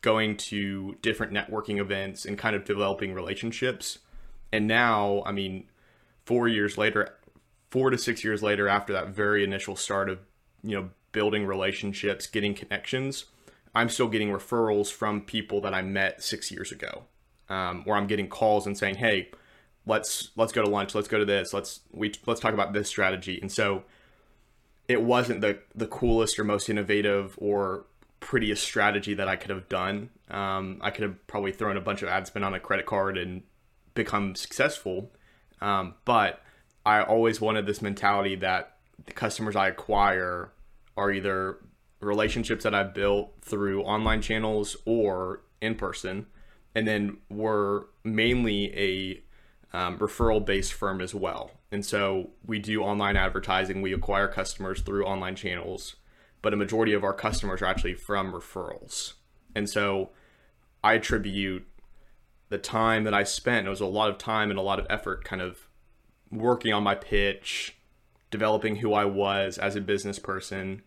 going 0.00 0.36
to 0.36 0.96
different 1.00 1.32
networking 1.32 1.78
events, 1.80 2.24
and 2.24 2.36
kind 2.36 2.56
of 2.56 2.64
developing 2.64 3.14
relationships. 3.14 4.00
And 4.52 4.66
now, 4.66 5.22
I 5.26 5.32
mean, 5.32 5.64
four 6.24 6.48
years 6.48 6.78
later, 6.78 7.14
four 7.70 7.90
to 7.90 7.98
six 7.98 8.24
years 8.24 8.42
later, 8.42 8.68
after 8.68 8.92
that 8.92 9.08
very 9.08 9.44
initial 9.44 9.76
start 9.76 10.08
of 10.08 10.20
you 10.62 10.76
know 10.76 10.90
building 11.12 11.46
relationships, 11.46 12.26
getting 12.26 12.54
connections, 12.54 13.26
I'm 13.74 13.88
still 13.88 14.08
getting 14.08 14.30
referrals 14.30 14.90
from 14.90 15.22
people 15.22 15.60
that 15.62 15.74
I 15.74 15.82
met 15.82 16.22
six 16.22 16.50
years 16.50 16.72
ago, 16.72 17.04
um, 17.48 17.82
where 17.84 17.96
I'm 17.96 18.06
getting 18.06 18.28
calls 18.28 18.66
and 18.66 18.76
saying, 18.76 18.96
"Hey, 18.96 19.30
let's 19.86 20.30
let's 20.36 20.52
go 20.52 20.62
to 20.62 20.68
lunch, 20.68 20.94
let's 20.94 21.08
go 21.08 21.18
to 21.18 21.24
this, 21.24 21.52
let's 21.52 21.80
we 21.92 22.12
let's 22.26 22.40
talk 22.40 22.54
about 22.54 22.72
this 22.72 22.88
strategy." 22.88 23.38
And 23.40 23.52
so, 23.52 23.84
it 24.88 25.02
wasn't 25.02 25.40
the 25.40 25.58
the 25.74 25.86
coolest 25.86 26.38
or 26.38 26.44
most 26.44 26.68
innovative 26.68 27.34
or 27.38 27.84
prettiest 28.20 28.64
strategy 28.64 29.14
that 29.14 29.28
I 29.28 29.36
could 29.36 29.50
have 29.50 29.68
done. 29.68 30.10
Um, 30.30 30.78
I 30.80 30.90
could 30.90 31.02
have 31.02 31.26
probably 31.26 31.52
thrown 31.52 31.76
a 31.76 31.80
bunch 31.80 32.02
of 32.02 32.08
ad 32.08 32.26
spend 32.26 32.44
on 32.44 32.54
a 32.54 32.60
credit 32.60 32.86
card 32.86 33.16
and 33.16 33.42
become 33.98 34.34
successful, 34.34 35.12
um, 35.60 35.94
but 36.04 36.40
I 36.86 37.02
always 37.02 37.40
wanted 37.40 37.66
this 37.66 37.82
mentality 37.82 38.36
that 38.36 38.78
the 39.04 39.12
customers 39.12 39.56
I 39.56 39.68
acquire 39.68 40.52
are 40.96 41.12
either 41.12 41.58
relationships 42.00 42.64
that 42.64 42.74
I've 42.74 42.94
built 42.94 43.34
through 43.42 43.82
online 43.82 44.22
channels 44.22 44.76
or 44.86 45.42
in 45.60 45.74
person. 45.74 46.26
And 46.74 46.86
then 46.86 47.18
we're 47.28 47.84
mainly 48.04 48.72
a 48.76 49.76
um, 49.76 49.98
referral 49.98 50.44
based 50.44 50.72
firm 50.72 51.00
as 51.00 51.14
well. 51.14 51.50
And 51.70 51.84
so 51.84 52.30
we 52.46 52.58
do 52.58 52.82
online 52.82 53.16
advertising, 53.16 53.82
we 53.82 53.92
acquire 53.92 54.28
customers 54.28 54.80
through 54.80 55.04
online 55.04 55.36
channels, 55.36 55.96
but 56.40 56.54
a 56.54 56.56
majority 56.56 56.94
of 56.94 57.04
our 57.04 57.12
customers 57.12 57.60
are 57.60 57.66
actually 57.66 57.94
from 57.94 58.32
referrals. 58.32 59.14
And 59.54 59.68
so 59.68 60.10
I 60.82 60.94
attribute 60.94 61.66
the 62.48 62.58
time 62.58 63.04
that 63.04 63.14
I 63.14 63.24
spent, 63.24 63.66
it 63.66 63.70
was 63.70 63.80
a 63.80 63.86
lot 63.86 64.10
of 64.10 64.18
time 64.18 64.50
and 64.50 64.58
a 64.58 64.62
lot 64.62 64.78
of 64.78 64.86
effort 64.88 65.24
kind 65.24 65.42
of 65.42 65.68
working 66.30 66.72
on 66.72 66.82
my 66.82 66.94
pitch, 66.94 67.76
developing 68.30 68.76
who 68.76 68.92
I 68.92 69.04
was 69.04 69.58
as 69.58 69.76
a 69.76 69.80
business 69.80 70.18
person, 70.18 70.82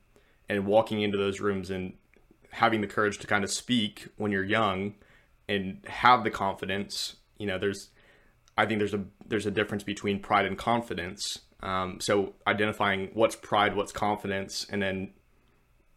and 0.49 0.65
walking 0.65 1.01
into 1.01 1.17
those 1.17 1.39
rooms 1.39 1.69
and 1.69 1.93
having 2.51 2.81
the 2.81 2.87
courage 2.87 3.17
to 3.19 3.27
kind 3.27 3.43
of 3.43 3.51
speak 3.51 4.07
when 4.17 4.31
you're 4.31 4.43
young 4.43 4.95
and 5.47 5.79
have 5.87 6.23
the 6.23 6.31
confidence. 6.31 7.15
You 7.37 7.47
know 7.47 7.57
there's 7.57 7.89
i 8.57 8.65
think 8.65 8.79
there's 8.79 8.93
a 8.93 9.03
there's 9.27 9.45
a 9.45 9.51
difference 9.51 9.83
between 9.83 10.19
pride 10.19 10.45
and 10.45 10.57
confidence. 10.57 11.39
Um, 11.63 11.99
so 11.99 12.33
identifying 12.47 13.11
what's 13.13 13.35
pride 13.35 13.75
what's 13.75 13.91
confidence 13.91 14.65
and 14.69 14.81
then 14.81 15.13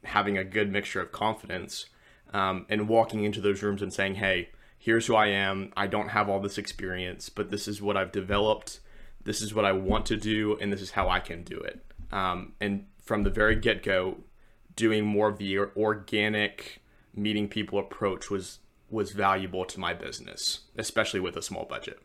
having 0.04 0.36
a 0.36 0.44
good 0.44 0.70
mixture 0.70 1.00
of 1.00 1.10
confidence 1.10 1.86
um, 2.34 2.66
and 2.68 2.88
walking 2.88 3.24
into 3.24 3.40
those 3.40 3.62
rooms 3.62 3.80
and 3.80 3.92
saying 3.92 4.16
hey 4.16 4.50
here's 4.84 5.06
who 5.06 5.14
i 5.14 5.26
am 5.26 5.72
i 5.76 5.86
don't 5.86 6.08
have 6.08 6.28
all 6.28 6.40
this 6.40 6.58
experience 6.58 7.28
but 7.28 7.50
this 7.50 7.66
is 7.66 7.80
what 7.80 7.96
i've 7.96 8.12
developed 8.12 8.80
this 9.24 9.40
is 9.40 9.54
what 9.54 9.64
i 9.64 9.72
want 9.72 10.04
to 10.04 10.16
do 10.16 10.58
and 10.60 10.72
this 10.72 10.82
is 10.82 10.90
how 10.90 11.08
i 11.08 11.18
can 11.18 11.42
do 11.42 11.58
it 11.58 11.84
um, 12.12 12.52
and 12.60 12.86
from 13.00 13.22
the 13.22 13.30
very 13.30 13.56
get-go 13.56 14.18
doing 14.76 15.04
more 15.04 15.28
of 15.28 15.38
the 15.38 15.58
organic 15.58 16.82
meeting 17.14 17.48
people 17.48 17.78
approach 17.78 18.30
was 18.30 18.58
was 18.90 19.12
valuable 19.12 19.64
to 19.64 19.80
my 19.80 19.92
business, 19.92 20.60
especially 20.76 21.20
with 21.20 21.36
a 21.36 21.42
small 21.42 21.64
budget. 21.64 22.00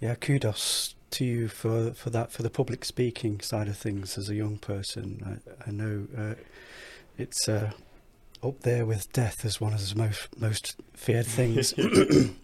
Yeah, 0.00 0.14
kudos 0.14 0.94
to 1.10 1.24
you 1.24 1.48
for 1.48 1.92
for 1.92 2.10
that 2.10 2.32
for 2.32 2.42
the 2.42 2.50
public 2.50 2.84
speaking 2.84 3.40
side 3.40 3.68
of 3.68 3.76
things 3.76 4.18
as 4.18 4.28
a 4.28 4.34
young 4.34 4.58
person. 4.58 5.40
I, 5.66 5.68
I 5.68 5.70
know 5.70 6.06
uh, 6.16 6.34
it's 7.16 7.48
uh, 7.48 7.72
up 8.42 8.60
there 8.60 8.86
with 8.86 9.12
death 9.12 9.44
as 9.44 9.60
one 9.60 9.72
of 9.72 9.88
the 9.88 9.96
most 9.96 10.38
most 10.38 10.80
feared 10.94 11.26
things. 11.38 11.74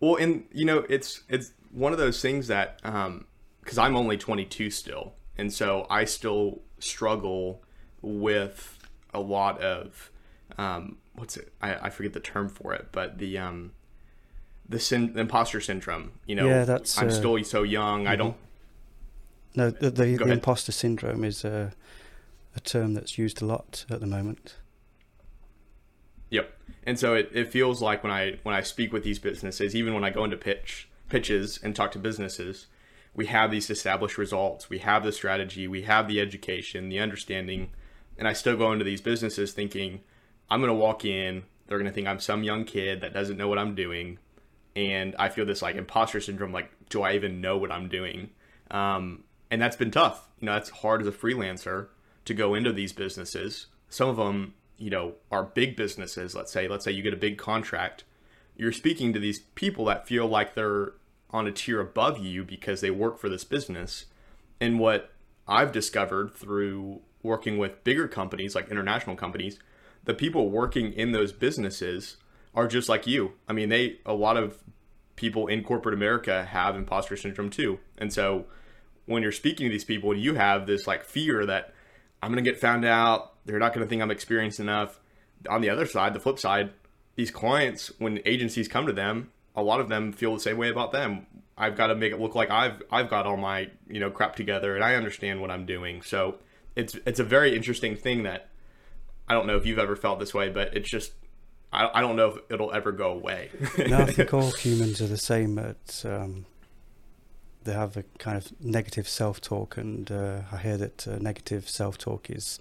well, 0.00 0.16
and 0.16 0.44
you 0.52 0.64
know, 0.64 0.84
it's 0.88 1.22
it's 1.28 1.52
one 1.70 1.92
of 1.92 1.98
those 1.98 2.20
things 2.20 2.48
that 2.48 2.76
because 2.82 3.78
um, 3.78 3.84
I'm 3.84 3.96
only 3.96 4.16
22 4.16 4.70
still, 4.70 5.14
and 5.38 5.52
so 5.52 5.86
I 5.88 6.04
still 6.04 6.60
struggle 6.78 7.62
with 8.02 8.78
a 9.14 9.20
lot 9.20 9.60
of 9.60 10.10
um, 10.58 10.98
what's 11.14 11.36
it? 11.36 11.52
I, 11.60 11.86
I 11.86 11.90
forget 11.90 12.12
the 12.12 12.20
term 12.20 12.48
for 12.48 12.74
it, 12.74 12.88
but 12.92 13.18
the 13.18 13.38
um, 13.38 13.72
the, 14.68 14.78
the 14.78 15.20
imposter 15.20 15.60
syndrome. 15.60 16.12
You 16.26 16.36
know, 16.36 16.46
yeah, 16.46 16.64
that's, 16.64 16.98
I'm 16.98 17.08
uh, 17.08 17.12
still 17.12 17.42
so 17.44 17.62
young. 17.62 18.00
Mm-hmm. 18.00 18.12
I 18.12 18.16
don't. 18.16 18.36
No, 19.54 19.70
the, 19.70 19.90
the, 19.90 20.16
the 20.16 20.32
imposter 20.32 20.72
syndrome 20.72 21.24
is 21.24 21.44
a, 21.44 21.72
a 22.54 22.60
term 22.60 22.94
that's 22.94 23.18
used 23.18 23.42
a 23.42 23.46
lot 23.46 23.84
at 23.90 24.00
the 24.00 24.06
moment. 24.06 24.56
Yep, 26.30 26.52
and 26.84 26.98
so 26.98 27.14
it, 27.14 27.30
it 27.32 27.50
feels 27.50 27.82
like 27.82 28.02
when 28.02 28.12
I 28.12 28.38
when 28.42 28.54
I 28.54 28.62
speak 28.62 28.92
with 28.92 29.04
these 29.04 29.18
businesses, 29.18 29.76
even 29.76 29.94
when 29.94 30.04
I 30.04 30.10
go 30.10 30.24
into 30.24 30.36
pitch 30.36 30.88
pitches 31.08 31.58
and 31.62 31.76
talk 31.76 31.92
to 31.92 31.98
businesses, 31.98 32.66
we 33.14 33.26
have 33.26 33.50
these 33.50 33.68
established 33.68 34.16
results, 34.16 34.70
we 34.70 34.78
have 34.78 35.04
the 35.04 35.12
strategy, 35.12 35.68
we 35.68 35.82
have 35.82 36.08
the 36.08 36.20
education, 36.20 36.88
the 36.88 37.00
understanding 37.00 37.70
and 38.18 38.28
I 38.28 38.32
still 38.32 38.56
go 38.56 38.72
into 38.72 38.84
these 38.84 39.00
businesses 39.00 39.52
thinking, 39.52 40.00
I'm 40.50 40.60
going 40.60 40.68
to 40.68 40.74
walk 40.74 41.04
in, 41.04 41.44
they're 41.66 41.78
going 41.78 41.90
to 41.90 41.94
think 41.94 42.06
I'm 42.06 42.20
some 42.20 42.42
young 42.42 42.64
kid 42.64 43.00
that 43.00 43.12
doesn't 43.12 43.36
know 43.36 43.48
what 43.48 43.58
I'm 43.58 43.74
doing. 43.74 44.18
And 44.76 45.14
I 45.18 45.28
feel 45.28 45.44
this 45.44 45.62
like 45.62 45.76
imposter 45.76 46.20
syndrome 46.20 46.52
like, 46.52 46.70
do 46.88 47.02
I 47.02 47.14
even 47.14 47.40
know 47.40 47.56
what 47.56 47.72
I'm 47.72 47.88
doing? 47.88 48.30
Um, 48.70 49.24
and 49.50 49.60
that's 49.60 49.76
been 49.76 49.90
tough. 49.90 50.28
You 50.40 50.46
know, 50.46 50.52
that's 50.52 50.70
hard 50.70 51.00
as 51.00 51.06
a 51.06 51.12
freelancer 51.12 51.88
to 52.24 52.34
go 52.34 52.54
into 52.54 52.72
these 52.72 52.92
businesses. 52.92 53.66
Some 53.88 54.08
of 54.08 54.16
them, 54.16 54.54
you 54.78 54.90
know, 54.90 55.14
are 55.30 55.44
big 55.44 55.76
businesses, 55.76 56.34
let's 56.34 56.52
say, 56.52 56.68
let's 56.68 56.84
say 56.84 56.92
you 56.92 57.02
get 57.02 57.14
a 57.14 57.18
big 57.18 57.38
contract, 57.38 58.04
you're 58.56 58.72
speaking 58.72 59.12
to 59.12 59.18
these 59.18 59.40
people 59.54 59.84
that 59.86 60.06
feel 60.06 60.26
like 60.26 60.54
they're 60.54 60.92
on 61.30 61.46
a 61.46 61.52
tier 61.52 61.80
above 61.80 62.18
you 62.18 62.44
because 62.44 62.80
they 62.80 62.90
work 62.90 63.18
for 63.18 63.28
this 63.28 63.44
business. 63.44 64.06
And 64.60 64.78
what 64.78 65.10
I've 65.48 65.72
discovered 65.72 66.34
through 66.34 67.00
working 67.22 67.58
with 67.58 67.82
bigger 67.84 68.08
companies 68.08 68.54
like 68.54 68.70
international 68.70 69.16
companies, 69.16 69.58
the 70.04 70.14
people 70.14 70.50
working 70.50 70.92
in 70.92 71.12
those 71.12 71.32
businesses 71.32 72.16
are 72.54 72.66
just 72.66 72.88
like 72.88 73.06
you. 73.06 73.32
I 73.48 73.52
mean, 73.52 73.68
they 73.68 73.98
a 74.04 74.12
lot 74.12 74.36
of 74.36 74.58
people 75.16 75.46
in 75.46 75.62
corporate 75.62 75.94
America 75.94 76.44
have 76.44 76.76
imposter 76.76 77.16
syndrome 77.16 77.50
too. 77.50 77.78
And 77.98 78.12
so 78.12 78.46
when 79.06 79.22
you're 79.22 79.32
speaking 79.32 79.66
to 79.66 79.72
these 79.72 79.84
people, 79.84 80.16
you 80.16 80.34
have 80.34 80.66
this 80.66 80.86
like 80.86 81.04
fear 81.04 81.46
that 81.46 81.72
I'm 82.22 82.32
going 82.32 82.42
to 82.42 82.48
get 82.48 82.60
found 82.60 82.84
out, 82.84 83.32
they're 83.44 83.58
not 83.58 83.74
going 83.74 83.84
to 83.84 83.88
think 83.88 84.00
I'm 84.00 84.10
experienced 84.10 84.60
enough. 84.60 85.00
On 85.48 85.60
the 85.60 85.70
other 85.70 85.86
side, 85.86 86.14
the 86.14 86.20
flip 86.20 86.38
side, 86.38 86.70
these 87.16 87.30
clients 87.30 87.90
when 87.98 88.20
agencies 88.24 88.68
come 88.68 88.86
to 88.86 88.92
them, 88.92 89.32
a 89.56 89.62
lot 89.62 89.80
of 89.80 89.88
them 89.88 90.12
feel 90.12 90.34
the 90.34 90.40
same 90.40 90.56
way 90.56 90.70
about 90.70 90.92
them. 90.92 91.26
I've 91.58 91.76
got 91.76 91.88
to 91.88 91.94
make 91.94 92.12
it 92.12 92.20
look 92.20 92.34
like 92.34 92.50
I've 92.50 92.82
I've 92.90 93.10
got 93.10 93.26
all 93.26 93.36
my, 93.36 93.70
you 93.88 94.00
know, 94.00 94.10
crap 94.10 94.36
together 94.36 94.74
and 94.74 94.82
I 94.82 94.94
understand 94.94 95.40
what 95.40 95.50
I'm 95.50 95.66
doing. 95.66 96.02
So 96.02 96.36
it's 96.76 96.96
it's 97.06 97.20
a 97.20 97.24
very 97.24 97.54
interesting 97.54 97.96
thing 97.96 98.22
that 98.22 98.48
I 99.28 99.34
don't 99.34 99.46
know 99.46 99.56
if 99.56 99.66
you've 99.66 99.78
ever 99.78 99.96
felt 99.96 100.18
this 100.18 100.32
way, 100.32 100.48
but 100.48 100.74
it's 100.74 100.88
just 100.88 101.12
I, 101.72 101.90
I 101.94 102.00
don't 102.00 102.16
know 102.16 102.28
if 102.28 102.38
it'll 102.50 102.72
ever 102.72 102.92
go 102.92 103.12
away. 103.12 103.50
no, 103.86 103.98
I 103.98 104.06
think 104.06 104.32
all 104.34 104.50
humans 104.52 105.00
are 105.00 105.06
the 105.06 105.18
same. 105.18 105.58
At 105.58 106.04
um, 106.04 106.46
they 107.64 107.72
have 107.72 107.96
a 107.96 108.04
kind 108.18 108.36
of 108.36 108.52
negative 108.60 109.08
self-talk, 109.08 109.76
and 109.76 110.10
uh, 110.10 110.42
I 110.50 110.56
hear 110.58 110.76
that 110.76 111.06
uh, 111.06 111.18
negative 111.18 111.68
self-talk 111.68 112.30
is 112.30 112.58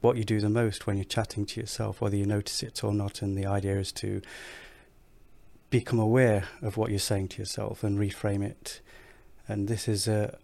what 0.00 0.16
you 0.16 0.24
do 0.24 0.40
the 0.40 0.48
most 0.48 0.86
when 0.86 0.96
you're 0.96 1.04
chatting 1.04 1.44
to 1.46 1.60
yourself, 1.60 2.00
whether 2.00 2.16
you 2.16 2.26
notice 2.26 2.62
it 2.62 2.82
or 2.82 2.92
not. 2.92 3.22
And 3.22 3.36
the 3.36 3.46
idea 3.46 3.78
is 3.78 3.92
to 3.92 4.22
become 5.68 5.98
aware 5.98 6.48
of 6.62 6.76
what 6.76 6.90
you're 6.90 6.98
saying 6.98 7.28
to 7.28 7.38
yourself 7.38 7.84
and 7.84 7.98
reframe 7.98 8.42
it. 8.42 8.80
And 9.46 9.68
this 9.68 9.88
is 9.88 10.08
a 10.08 10.38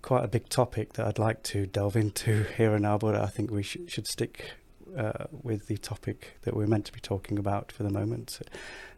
quite 0.00 0.24
a 0.24 0.28
big 0.28 0.48
topic 0.48 0.94
that 0.94 1.06
I'd 1.06 1.18
like 1.18 1.42
to 1.44 1.66
delve 1.66 1.96
into 1.96 2.42
here 2.56 2.74
and 2.74 2.82
now, 2.82 2.98
but 2.98 3.14
I 3.14 3.26
think 3.26 3.50
we 3.50 3.62
sh- 3.62 3.78
should 3.86 4.06
stick 4.06 4.52
uh, 4.96 5.26
with 5.30 5.68
the 5.68 5.76
topic 5.76 6.38
that 6.42 6.54
we're 6.54 6.66
meant 6.66 6.86
to 6.86 6.92
be 6.92 7.00
talking 7.00 7.38
about 7.38 7.70
for 7.70 7.82
the 7.82 7.90
moment. 7.90 8.40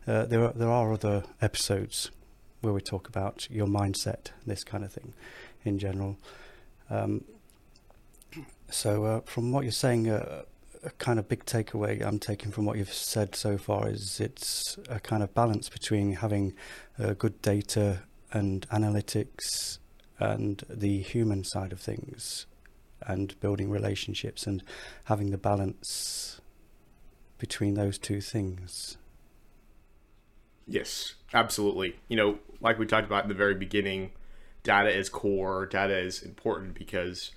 Uh, 0.07 0.25
there 0.25 0.45
are 0.45 0.53
there 0.53 0.71
are 0.71 0.93
other 0.93 1.25
episodes 1.41 2.11
where 2.65 2.73
we 2.73 2.81
talk 2.81 3.09
about 3.09 3.49
your 3.51 3.67
mindset, 3.67 4.31
this 4.47 4.65
kind 4.65 4.85
of 4.85 4.93
thing, 4.93 5.13
in 5.65 5.79
general. 5.79 6.17
Um, 6.91 7.25
so, 8.71 9.05
uh, 9.05 9.21
from 9.21 9.53
what 9.53 9.65
you're 9.65 9.73
saying, 9.73 10.09
uh, 10.09 10.43
a 10.85 10.91
kind 10.91 11.19
of 11.19 11.29
big 11.29 11.45
takeaway 11.47 12.05
I'm 12.05 12.19
taking 12.19 12.51
from 12.51 12.65
what 12.65 12.77
you've 12.77 12.93
said 12.93 13.35
so 13.35 13.57
far 13.57 13.89
is 13.89 14.21
it's 14.21 14.79
a 14.89 15.01
kind 15.01 15.23
of 15.23 15.33
balance 15.35 15.69
between 15.69 16.15
having 16.15 16.55
uh, 16.99 17.15
good 17.15 17.41
data 17.41 18.01
and 18.33 18.69
analytics 18.69 19.79
and 20.19 20.63
the 20.69 21.01
human 21.01 21.45
side 21.45 21.73
of 21.73 21.81
things 21.81 22.47
and 23.07 23.39
building 23.41 23.71
relationships 23.71 24.47
and 24.47 24.63
having 25.05 25.31
the 25.31 25.39
balance 25.39 26.41
between 27.39 27.75
those 27.75 27.99
two 27.99 28.21
things. 28.21 28.97
Yes, 30.67 31.15
absolutely. 31.35 31.97
You 32.09 32.17
know, 32.17 32.39
like 32.61 32.79
we 32.79 32.87
talked 32.87 33.07
about 33.07 33.25
in 33.25 33.29
the 33.29 33.35
very 33.35 33.55
beginning, 33.55 34.13
data 34.63 34.89
is 34.89 35.09
core, 35.09 35.67
data 35.67 35.99
is 35.99 36.23
important 36.23 36.75
because 36.75 37.33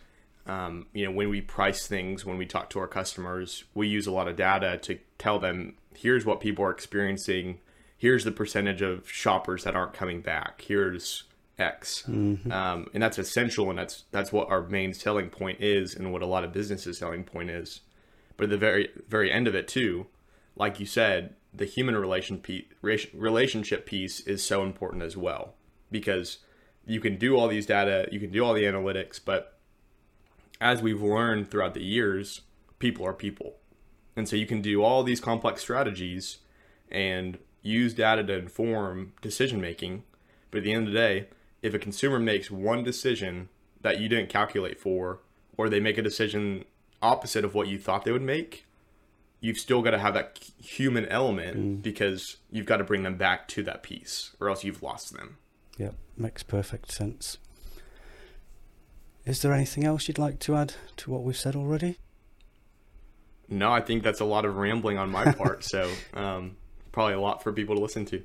um, 0.48 0.88
you 0.94 1.06
know, 1.06 1.12
when 1.12 1.30
we 1.30 1.42
price 1.42 1.88
things, 1.88 2.26
when 2.26 2.38
we 2.38 2.46
talk 2.46 2.70
to 2.72 2.80
our 2.80 2.88
customers, 2.88 3.66
we 3.74 3.88
use 3.88 4.08
a 4.08 4.12
lot 4.12 4.28
of 4.28 4.38
data 4.38 4.78
to 4.84 4.98
tell 5.18 5.40
them 5.40 5.76
here's 5.94 6.26
what 6.26 6.40
people 6.40 6.64
are 6.64 6.72
experiencing, 6.72 7.60
here's 7.98 8.24
the 8.24 8.32
percentage 8.32 8.82
of 8.82 9.10
shoppers 9.10 9.66
that 9.66 9.76
aren't 9.76 9.94
coming 9.94 10.22
back, 10.22 10.62
here's 10.62 11.24
X, 11.60 12.06
mm-hmm. 12.08 12.50
um, 12.52 12.88
and 12.94 13.04
that's 13.04 13.18
essential, 13.18 13.70
and 13.70 13.78
that's 13.78 14.06
that's 14.12 14.32
what 14.32 14.50
our 14.50 14.62
main 14.62 14.94
selling 14.94 15.30
point 15.30 15.60
is, 15.60 15.96
and 15.96 16.14
what 16.14 16.22
a 16.22 16.28
lot 16.28 16.46
of 16.46 16.54
businesses' 16.54 17.00
selling 17.00 17.24
point 17.24 17.50
is. 17.50 17.82
But 18.38 18.46
at 18.46 18.50
the 18.52 18.58
very 18.58 18.90
very 19.10 19.32
end 19.32 19.48
of 19.48 19.56
it 19.56 19.68
too, 19.68 20.08
like 20.56 20.80
you 20.80 20.86
said, 20.86 21.34
the 21.58 21.66
human 21.66 21.96
relation 21.96 22.42
relationship 22.82 23.86
piece 23.86 24.20
is 24.22 24.44
so 24.44 24.64
important 24.64 25.04
as 25.04 25.18
well 25.18 25.56
because 25.92 26.40
you 26.86 27.00
can 27.00 27.18
do 27.18 27.38
all 27.38 27.48
these 27.48 27.66
data, 27.66 28.08
you 28.12 28.20
can 28.20 28.32
do 28.32 28.44
all 28.44 28.54
the 28.54 28.64
analytics, 28.64 29.20
but 29.24 29.58
as 30.62 30.82
we've 30.82 31.02
learned 31.02 31.50
throughout 31.50 31.74
the 31.74 31.84
years, 31.84 32.42
people 32.80 33.06
are 33.06 33.14
people. 33.14 33.56
And 34.16 34.28
so 34.28 34.36
you 34.36 34.48
can 34.48 34.62
do 34.62 34.84
all 34.84 35.04
these 35.04 35.20
complex 35.20 35.62
strategies 35.62 36.38
and 36.90 37.38
use 37.62 37.94
data 37.94 38.24
to 38.24 38.34
inform 38.34 39.14
decision 39.22 39.60
making. 39.60 40.04
But 40.50 40.60
at 40.60 40.64
the 40.64 40.74
end 40.74 40.88
of 40.88 40.94
the 40.94 41.00
day, 41.00 41.28
if 41.62 41.74
a 41.74 41.80
consumer 41.80 42.20
makes 42.20 42.50
one 42.50 42.84
decision 42.84 43.50
that 43.82 44.00
you 44.00 44.08
didn't 44.08 44.30
calculate 44.30 44.80
for, 44.80 45.20
or 45.58 45.70
they 45.70 45.80
make 45.80 45.98
a 45.98 46.02
decision 46.02 46.66
opposite 47.02 47.44
of 47.44 47.54
what 47.54 47.68
you 47.68 47.78
thought 47.78 48.06
they 48.06 48.12
would 48.12 48.22
make, 48.22 48.66
you've 49.40 49.58
still 49.58 49.82
got 49.82 49.92
to 49.92 50.00
have 50.00 50.14
that 50.14 50.40
human 50.62 51.06
element 51.08 51.58
mm. 51.58 51.82
because 51.82 52.38
you've 52.52 52.66
got 52.66 52.78
to 52.78 52.84
bring 52.84 53.04
them 53.04 53.18
back 53.18 53.48
to 53.50 53.64
that 53.64 53.84
piece, 53.84 54.36
or 54.40 54.50
else 54.50 54.64
you've 54.64 54.82
lost 54.82 55.14
them. 55.14 55.38
Yeah, 55.78 55.92
makes 56.16 56.44
perfect 56.44 56.92
sense. 56.92 57.38
Is 59.26 59.42
there 59.42 59.54
anything 59.54 59.84
else 59.84 60.08
you'd 60.08 60.18
like 60.18 60.40
to 60.40 60.56
add 60.56 60.76
to 60.98 61.12
what 61.12 61.24
we've 61.24 61.38
said 61.38 61.56
already? 61.56 61.98
No, 63.50 63.72
I 63.72 63.82
think 63.82 64.04
that's 64.04 64.20
a 64.20 64.26
lot 64.26 64.46
of 64.46 64.56
rambling 64.56 64.98
on 64.98 65.10
my 65.10 65.32
part. 65.34 65.64
so, 65.64 65.92
um, 66.14 66.58
probably 66.92 67.14
a 67.14 67.20
lot 67.20 67.44
for 67.44 67.54
people 67.54 67.76
to 67.76 67.82
listen 67.82 68.06
to. 68.06 68.24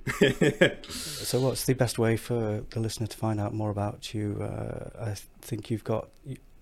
so, 0.89 1.41
what's 1.41 1.67
the 1.67 1.75
best 1.75 1.99
way 1.99 2.17
for 2.17 2.65
the 2.71 2.81
listener 2.81 3.07
to 3.07 3.17
find 3.17 3.41
out 3.41 3.53
more 3.53 3.71
about 3.71 4.15
you? 4.15 4.39
Uh, 4.41 5.11
I 5.11 5.15
think 5.41 5.71
you've 5.71 5.85
got 5.85 6.09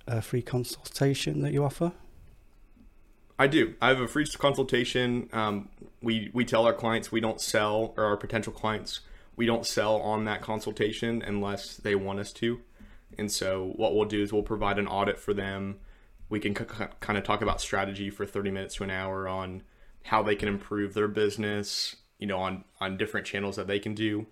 a 0.07 0.21
free 0.21 0.43
consultation 0.43 1.43
that 1.43 1.53
you 1.53 1.65
offer. 1.65 1.93
I 3.40 3.46
do. 3.46 3.72
I 3.81 3.88
have 3.88 4.00
a 4.00 4.07
free 4.07 4.26
consultation. 4.26 5.31
Um, 5.33 5.70
we 6.03 6.31
we 6.35 6.44
tell 6.44 6.66
our 6.66 6.74
clients 6.74 7.11
we 7.11 7.22
don't 7.22 7.40
sell, 7.40 7.94
or 7.96 8.05
our 8.05 8.18
potential 8.18 8.53
clients 8.53 9.00
we 9.35 9.46
don't 9.46 9.66
sell 9.66 9.96
on 10.03 10.26
that 10.26 10.42
consultation 10.42 11.22
unless 11.22 11.79
they 11.79 11.94
want 11.94 12.20
us 12.20 12.35
to. 12.35 12.61
And 13.16 13.33
so 13.33 13.72
what 13.76 13.94
we'll 13.94 14.05
do 14.05 14.22
is 14.22 14.31
we'll 14.31 14.42
provide 14.42 14.79
an 14.79 14.87
audit 14.87 15.18
for 15.18 15.33
them. 15.33 15.79
We 16.29 16.38
can 16.38 16.55
c- 16.55 16.85
kind 17.00 17.16
of 17.16 17.24
talk 17.24 17.40
about 17.40 17.62
strategy 17.62 18.11
for 18.11 18.26
30 18.26 18.50
minutes 18.50 18.74
to 18.74 18.85
an 18.85 18.90
hour 18.90 19.26
on 19.26 19.62
how 20.03 20.22
they 20.22 20.37
can 20.37 20.46
improve 20.46 20.92
their 20.92 21.09
business, 21.09 21.96
you 22.18 22.26
know, 22.26 22.40
on 22.40 22.64
on 22.79 22.98
different 22.98 23.26
channels 23.26 23.57
that 23.57 23.66
they 23.66 23.79
can 23.79 23.94
do. 23.94 24.26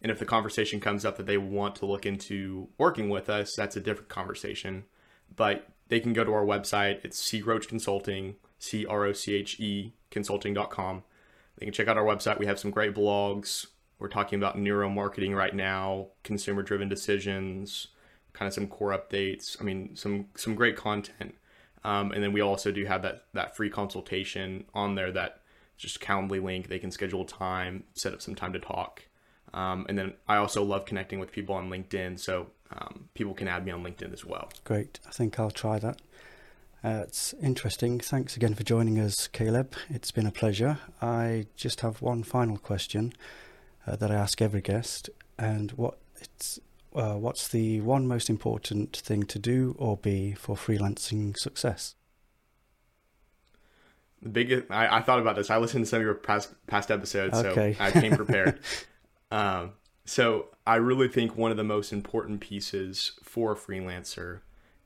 And 0.00 0.10
if 0.10 0.18
the 0.18 0.24
conversation 0.24 0.80
comes 0.80 1.04
up 1.04 1.18
that 1.18 1.26
they 1.26 1.36
want 1.36 1.76
to 1.76 1.86
look 1.86 2.06
into 2.06 2.68
working 2.78 3.10
with 3.10 3.28
us, 3.28 3.54
that's 3.54 3.76
a 3.76 3.80
different 3.80 4.08
conversation. 4.08 4.84
But 5.36 5.68
they 5.88 6.00
can 6.00 6.14
go 6.14 6.24
to 6.24 6.32
our 6.32 6.46
website. 6.46 7.04
It's 7.04 7.18
C 7.20 7.42
Roach 7.42 7.68
Consulting, 7.68 8.36
C 8.64 8.86
R 8.86 9.04
O 9.04 9.12
C 9.12 9.34
H 9.34 9.60
E 9.60 9.92
consulting.com. 10.10 11.02
They 11.58 11.66
can 11.66 11.72
check 11.72 11.88
out 11.88 11.96
our 11.96 12.04
website. 12.04 12.38
We 12.38 12.46
have 12.46 12.58
some 12.58 12.70
great 12.70 12.94
blogs. 12.94 13.66
We're 13.98 14.08
talking 14.08 14.38
about 14.38 14.56
neuromarketing 14.56 15.34
right 15.34 15.54
now, 15.54 16.08
consumer 16.24 16.62
driven 16.62 16.88
decisions, 16.88 17.88
kind 18.32 18.48
of 18.48 18.54
some 18.54 18.66
core 18.66 18.90
updates. 18.90 19.60
I 19.60 19.64
mean, 19.64 19.94
some 19.94 20.26
some 20.34 20.54
great 20.54 20.76
content. 20.76 21.34
Um, 21.84 22.12
and 22.12 22.22
then 22.22 22.32
we 22.32 22.40
also 22.40 22.72
do 22.72 22.84
have 22.86 23.02
that 23.02 23.26
that 23.34 23.56
free 23.56 23.70
consultation 23.70 24.64
on 24.74 24.94
there 24.94 25.12
that 25.12 25.42
just 25.76 26.00
Calendly 26.00 26.42
link. 26.42 26.68
They 26.68 26.78
can 26.78 26.90
schedule 26.90 27.24
time, 27.24 27.84
set 27.94 28.12
up 28.12 28.22
some 28.22 28.34
time 28.34 28.52
to 28.52 28.58
talk. 28.58 29.02
Um, 29.52 29.86
and 29.88 29.96
then 29.96 30.14
I 30.26 30.36
also 30.36 30.64
love 30.64 30.84
connecting 30.84 31.20
with 31.20 31.30
people 31.30 31.54
on 31.54 31.70
LinkedIn, 31.70 32.18
so 32.18 32.48
um, 32.72 33.08
people 33.14 33.34
can 33.34 33.46
add 33.46 33.64
me 33.64 33.70
on 33.70 33.84
LinkedIn 33.84 34.12
as 34.12 34.24
well. 34.24 34.50
Great. 34.64 34.98
I 35.06 35.10
think 35.10 35.38
I'll 35.38 35.50
try 35.50 35.78
that. 35.78 36.00
Uh, 36.84 37.02
it's 37.04 37.32
interesting. 37.40 37.98
Thanks 37.98 38.36
again 38.36 38.52
for 38.54 38.62
joining 38.62 39.00
us, 39.00 39.26
Caleb. 39.26 39.72
It's 39.88 40.10
been 40.10 40.26
a 40.26 40.30
pleasure. 40.30 40.78
I 41.00 41.46
just 41.56 41.80
have 41.80 42.02
one 42.02 42.22
final 42.22 42.58
question 42.58 43.14
uh, 43.86 43.96
that 43.96 44.10
I 44.10 44.14
ask 44.14 44.42
every 44.42 44.60
guest, 44.60 45.08
and 45.38 45.70
what 45.72 45.96
it's 46.20 46.60
uh, 46.94 47.14
what's 47.14 47.48
the 47.48 47.80
one 47.80 48.06
most 48.06 48.28
important 48.28 48.98
thing 48.98 49.22
to 49.24 49.38
do 49.38 49.74
or 49.78 49.96
be 49.96 50.32
for 50.32 50.56
freelancing 50.56 51.34
success? 51.38 51.94
The 54.20 54.28
biggest, 54.28 54.70
I, 54.70 54.98
I 54.98 55.00
thought 55.00 55.20
about 55.20 55.36
this. 55.36 55.50
I 55.50 55.56
listened 55.56 55.86
to 55.86 55.88
some 55.88 56.00
of 56.00 56.04
your 56.04 56.14
past 56.14 56.50
past 56.66 56.90
episodes, 56.90 57.38
okay. 57.38 57.72
so 57.72 57.82
I 57.82 57.90
came 57.92 58.14
prepared. 58.14 58.60
um, 59.30 59.72
so 60.04 60.48
I 60.66 60.76
really 60.76 61.08
think 61.08 61.34
one 61.34 61.50
of 61.50 61.56
the 61.56 61.64
most 61.64 61.94
important 61.94 62.40
pieces 62.40 63.12
for 63.22 63.52
a 63.52 63.56
freelancer 63.56 64.40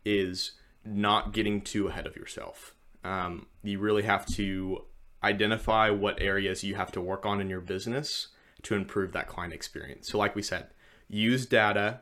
is 0.05 0.53
not 0.89 1.33
getting 1.33 1.61
too 1.61 1.89
ahead 1.89 2.07
of 2.07 2.17
yourself. 2.17 2.75
Um, 3.05 3.47
you 3.63 3.79
really 3.79 4.03
have 4.03 4.27
to 4.35 4.85
identify 5.23 5.91
what 5.91 6.21
areas 6.21 6.65
you 6.65 6.75
have 6.75 6.93
to 6.93 7.01
work 7.01 7.27
on 7.27 7.41
in 7.41 7.49
your 7.49 7.61
business 7.61 8.29
to 8.63 8.75
improve 8.75 9.13
that 9.13 9.29
client 9.29 9.53
experience. 9.53 10.09
So, 10.09 10.19
like 10.19 10.35
we 10.35 10.43
said, 10.43 10.69
use 11.09 11.47
data, 11.47 12.01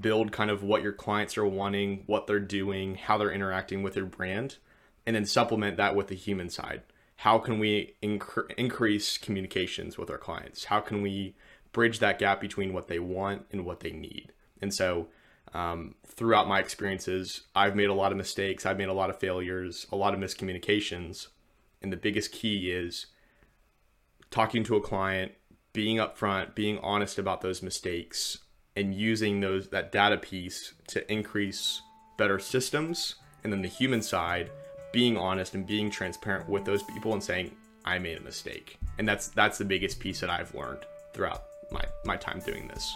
build 0.00 0.32
kind 0.32 0.50
of 0.50 0.62
what 0.62 0.82
your 0.82 0.92
clients 0.92 1.36
are 1.38 1.46
wanting, 1.46 2.04
what 2.06 2.26
they're 2.26 2.40
doing, 2.40 2.94
how 2.96 3.18
they're 3.18 3.32
interacting 3.32 3.82
with 3.82 3.96
your 3.96 4.06
brand, 4.06 4.56
and 5.06 5.16
then 5.16 5.24
supplement 5.24 5.76
that 5.76 5.96
with 5.96 6.08
the 6.08 6.14
human 6.14 6.50
side. 6.50 6.82
How 7.16 7.38
can 7.38 7.58
we 7.58 7.94
inc- 8.02 8.52
increase 8.56 9.18
communications 9.18 9.98
with 9.98 10.10
our 10.10 10.18
clients? 10.18 10.64
How 10.64 10.80
can 10.80 11.02
we 11.02 11.34
bridge 11.72 11.98
that 11.98 12.18
gap 12.18 12.40
between 12.40 12.72
what 12.72 12.88
they 12.88 13.00
want 13.00 13.46
and 13.50 13.64
what 13.64 13.80
they 13.80 13.90
need? 13.90 14.32
And 14.60 14.72
so, 14.72 15.08
um, 15.54 15.94
throughout 16.06 16.48
my 16.48 16.58
experiences, 16.58 17.42
I've 17.54 17.76
made 17.76 17.88
a 17.88 17.94
lot 17.94 18.12
of 18.12 18.18
mistakes. 18.18 18.66
I've 18.66 18.78
made 18.78 18.88
a 18.88 18.92
lot 18.94 19.10
of 19.10 19.18
failures, 19.18 19.86
a 19.90 19.96
lot 19.96 20.14
of 20.14 20.20
miscommunications. 20.20 21.28
And 21.82 21.92
the 21.92 21.96
biggest 21.96 22.32
key 22.32 22.70
is 22.70 23.06
talking 24.30 24.64
to 24.64 24.76
a 24.76 24.80
client, 24.80 25.32
being 25.72 25.98
upfront, 25.98 26.54
being 26.54 26.78
honest 26.78 27.18
about 27.18 27.40
those 27.40 27.62
mistakes, 27.62 28.38
and 28.76 28.94
using 28.94 29.40
those 29.40 29.68
that 29.68 29.92
data 29.92 30.16
piece 30.16 30.74
to 30.88 31.10
increase 31.12 31.82
better 32.16 32.38
systems. 32.38 33.16
And 33.44 33.52
then 33.52 33.62
the 33.62 33.68
human 33.68 34.02
side, 34.02 34.50
being 34.92 35.16
honest 35.16 35.54
and 35.54 35.66
being 35.66 35.90
transparent 35.90 36.48
with 36.48 36.64
those 36.64 36.82
people 36.82 37.12
and 37.12 37.22
saying, 37.22 37.54
I 37.84 37.98
made 37.98 38.18
a 38.18 38.22
mistake. 38.22 38.78
And 38.98 39.08
that's 39.08 39.28
that's 39.28 39.58
the 39.58 39.64
biggest 39.64 40.00
piece 40.00 40.20
that 40.20 40.30
I've 40.30 40.54
learned 40.54 40.80
throughout 41.14 41.44
my, 41.70 41.84
my 42.04 42.16
time 42.16 42.40
doing 42.40 42.68
this. 42.68 42.94